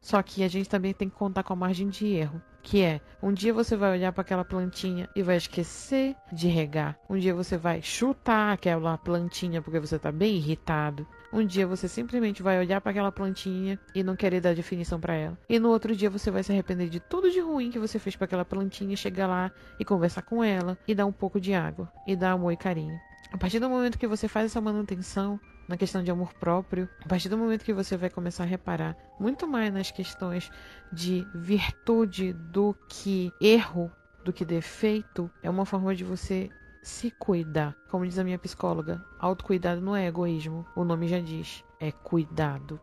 Só 0.00 0.22
que 0.22 0.42
a 0.42 0.48
gente 0.48 0.68
também 0.68 0.94
tem 0.94 1.08
que 1.08 1.16
contar 1.16 1.42
com 1.42 1.52
a 1.52 1.56
margem 1.56 1.88
de 1.88 2.06
erro, 2.06 2.40
que 2.62 2.80
é 2.82 3.00
um 3.22 3.32
dia 3.32 3.52
você 3.52 3.76
vai 3.76 3.92
olhar 3.92 4.12
para 4.12 4.22
aquela 4.22 4.44
plantinha 4.44 5.08
e 5.14 5.22
vai 5.22 5.36
esquecer 5.36 6.16
de 6.32 6.48
regar. 6.48 6.98
Um 7.08 7.18
dia 7.18 7.34
você 7.34 7.58
vai 7.58 7.82
chutar 7.82 8.52
aquela 8.52 8.96
plantinha 8.96 9.60
porque 9.60 9.78
você 9.78 9.96
está 9.96 10.10
bem 10.10 10.36
irritado. 10.36 11.06
Um 11.32 11.44
dia 11.44 11.66
você 11.66 11.86
simplesmente 11.86 12.42
vai 12.42 12.58
olhar 12.58 12.80
para 12.80 12.90
aquela 12.90 13.12
plantinha 13.12 13.78
e 13.94 14.02
não 14.02 14.16
querer 14.16 14.40
dar 14.40 14.54
definição 14.54 14.98
para 14.98 15.14
ela. 15.14 15.38
E 15.48 15.58
no 15.58 15.68
outro 15.68 15.94
dia 15.94 16.10
você 16.10 16.30
vai 16.30 16.42
se 16.42 16.50
arrepender 16.50 16.88
de 16.88 16.98
tudo 16.98 17.30
de 17.30 17.40
ruim 17.40 17.70
que 17.70 17.78
você 17.78 17.98
fez 17.98 18.16
para 18.16 18.24
aquela 18.24 18.44
plantinha, 18.44 18.96
chegar 18.96 19.26
lá 19.26 19.52
e 19.78 19.84
conversar 19.84 20.22
com 20.22 20.42
ela 20.42 20.78
e 20.88 20.94
dar 20.94 21.06
um 21.06 21.12
pouco 21.12 21.40
de 21.40 21.52
água 21.52 21.92
e 22.06 22.16
dar 22.16 22.32
amor 22.32 22.52
e 22.52 22.56
carinho. 22.56 22.98
A 23.32 23.38
partir 23.38 23.60
do 23.60 23.70
momento 23.70 23.98
que 23.98 24.08
você 24.08 24.26
faz 24.26 24.46
essa 24.46 24.60
manutenção, 24.60 25.38
na 25.70 25.76
questão 25.76 26.02
de 26.02 26.10
amor 26.10 26.34
próprio, 26.34 26.88
a 27.04 27.06
partir 27.06 27.28
do 27.28 27.38
momento 27.38 27.64
que 27.64 27.72
você 27.72 27.96
vai 27.96 28.10
começar 28.10 28.42
a 28.42 28.46
reparar 28.46 28.96
muito 29.20 29.46
mais 29.46 29.72
nas 29.72 29.92
questões 29.92 30.50
de 30.92 31.24
virtude 31.32 32.32
do 32.32 32.74
que 32.88 33.32
erro, 33.40 33.88
do 34.24 34.32
que 34.32 34.44
defeito, 34.44 35.30
é 35.40 35.48
uma 35.48 35.64
forma 35.64 35.94
de 35.94 36.02
você 36.02 36.50
se 36.82 37.12
cuidar. 37.12 37.76
Como 37.88 38.04
diz 38.04 38.18
a 38.18 38.24
minha 38.24 38.38
psicóloga, 38.38 39.00
autocuidado 39.20 39.80
não 39.80 39.94
é 39.94 40.08
egoísmo, 40.08 40.66
o 40.74 40.82
nome 40.82 41.06
já 41.06 41.20
diz, 41.20 41.64
é 41.78 41.92
cuidado. 41.92 42.80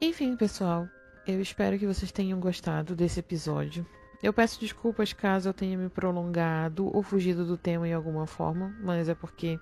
Enfim, 0.00 0.36
pessoal, 0.36 0.88
eu 1.26 1.38
espero 1.42 1.78
que 1.78 1.86
vocês 1.86 2.10
tenham 2.10 2.40
gostado 2.40 2.96
desse 2.96 3.20
episódio. 3.20 3.86
Eu 4.22 4.32
peço 4.32 4.60
desculpas 4.60 5.12
caso 5.12 5.48
eu 5.48 5.54
tenha 5.54 5.76
me 5.76 5.88
prolongado 5.88 6.90
ou 6.94 7.02
fugido 7.02 7.44
do 7.44 7.56
tema 7.56 7.86
em 7.86 7.92
alguma 7.92 8.26
forma, 8.26 8.74
mas 8.80 9.08
é 9.08 9.14
porque 9.14 9.58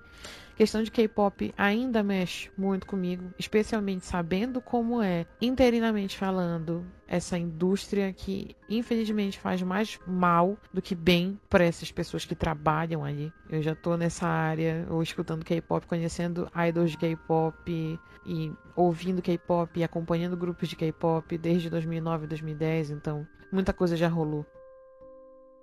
questão 0.56 0.82
de 0.82 0.90
K-pop 0.90 1.52
ainda 1.56 2.02
mexe 2.02 2.50
muito 2.56 2.86
comigo, 2.86 3.32
especialmente 3.38 4.06
sabendo 4.06 4.60
como 4.60 5.02
é, 5.02 5.26
interinamente 5.40 6.16
falando, 6.16 6.86
essa 7.06 7.36
indústria 7.36 8.12
que 8.12 8.56
infelizmente 8.68 9.38
faz 9.38 9.60
mais 9.62 9.98
mal 10.06 10.56
do 10.72 10.80
que 10.80 10.94
bem 10.94 11.38
para 11.50 11.64
essas 11.64 11.90
pessoas 11.90 12.24
que 12.24 12.34
trabalham 12.34 13.04
ali. 13.04 13.32
Eu 13.50 13.62
já 13.62 13.74
tô 13.74 13.96
nessa 13.96 14.26
área, 14.26 14.86
ou 14.88 15.02
escutando 15.02 15.44
K-pop, 15.44 15.86
conhecendo 15.86 16.48
idols 16.68 16.92
de 16.92 16.98
K-pop 16.98 18.00
e 18.26 18.52
ouvindo 18.74 19.20
K-pop 19.20 19.78
e 19.78 19.84
acompanhando 19.84 20.36
grupos 20.36 20.68
de 20.68 20.76
K-pop 20.76 21.36
desde 21.36 21.68
2009, 21.68 22.26
2010, 22.26 22.90
então 22.90 23.26
muita 23.54 23.72
coisa 23.72 23.96
já 23.96 24.08
rolou. 24.08 24.44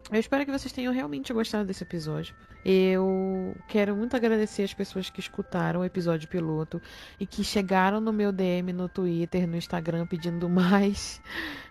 Eu 0.10 0.20
espero 0.20 0.46
que 0.46 0.52
vocês 0.52 0.72
tenham 0.72 0.94
realmente 0.94 1.32
gostado 1.32 1.66
desse 1.66 1.84
episódio. 1.84 2.36
Eu 2.66 3.56
quero 3.68 3.96
muito 3.96 4.16
agradecer 4.16 4.64
as 4.64 4.74
pessoas 4.74 5.10
que 5.10 5.20
escutaram 5.20 5.82
o 5.82 5.86
episódio 5.86 6.28
piloto 6.28 6.82
e 7.20 7.26
que 7.26 7.44
chegaram 7.44 8.02
no 8.02 8.12
meu 8.12 8.32
DM 8.32 8.74
no 8.74 8.90
Twitter, 8.90 9.48
no 9.48 9.56
Instagram 9.56 10.06
pedindo 10.06 10.50
mais. 10.50 11.22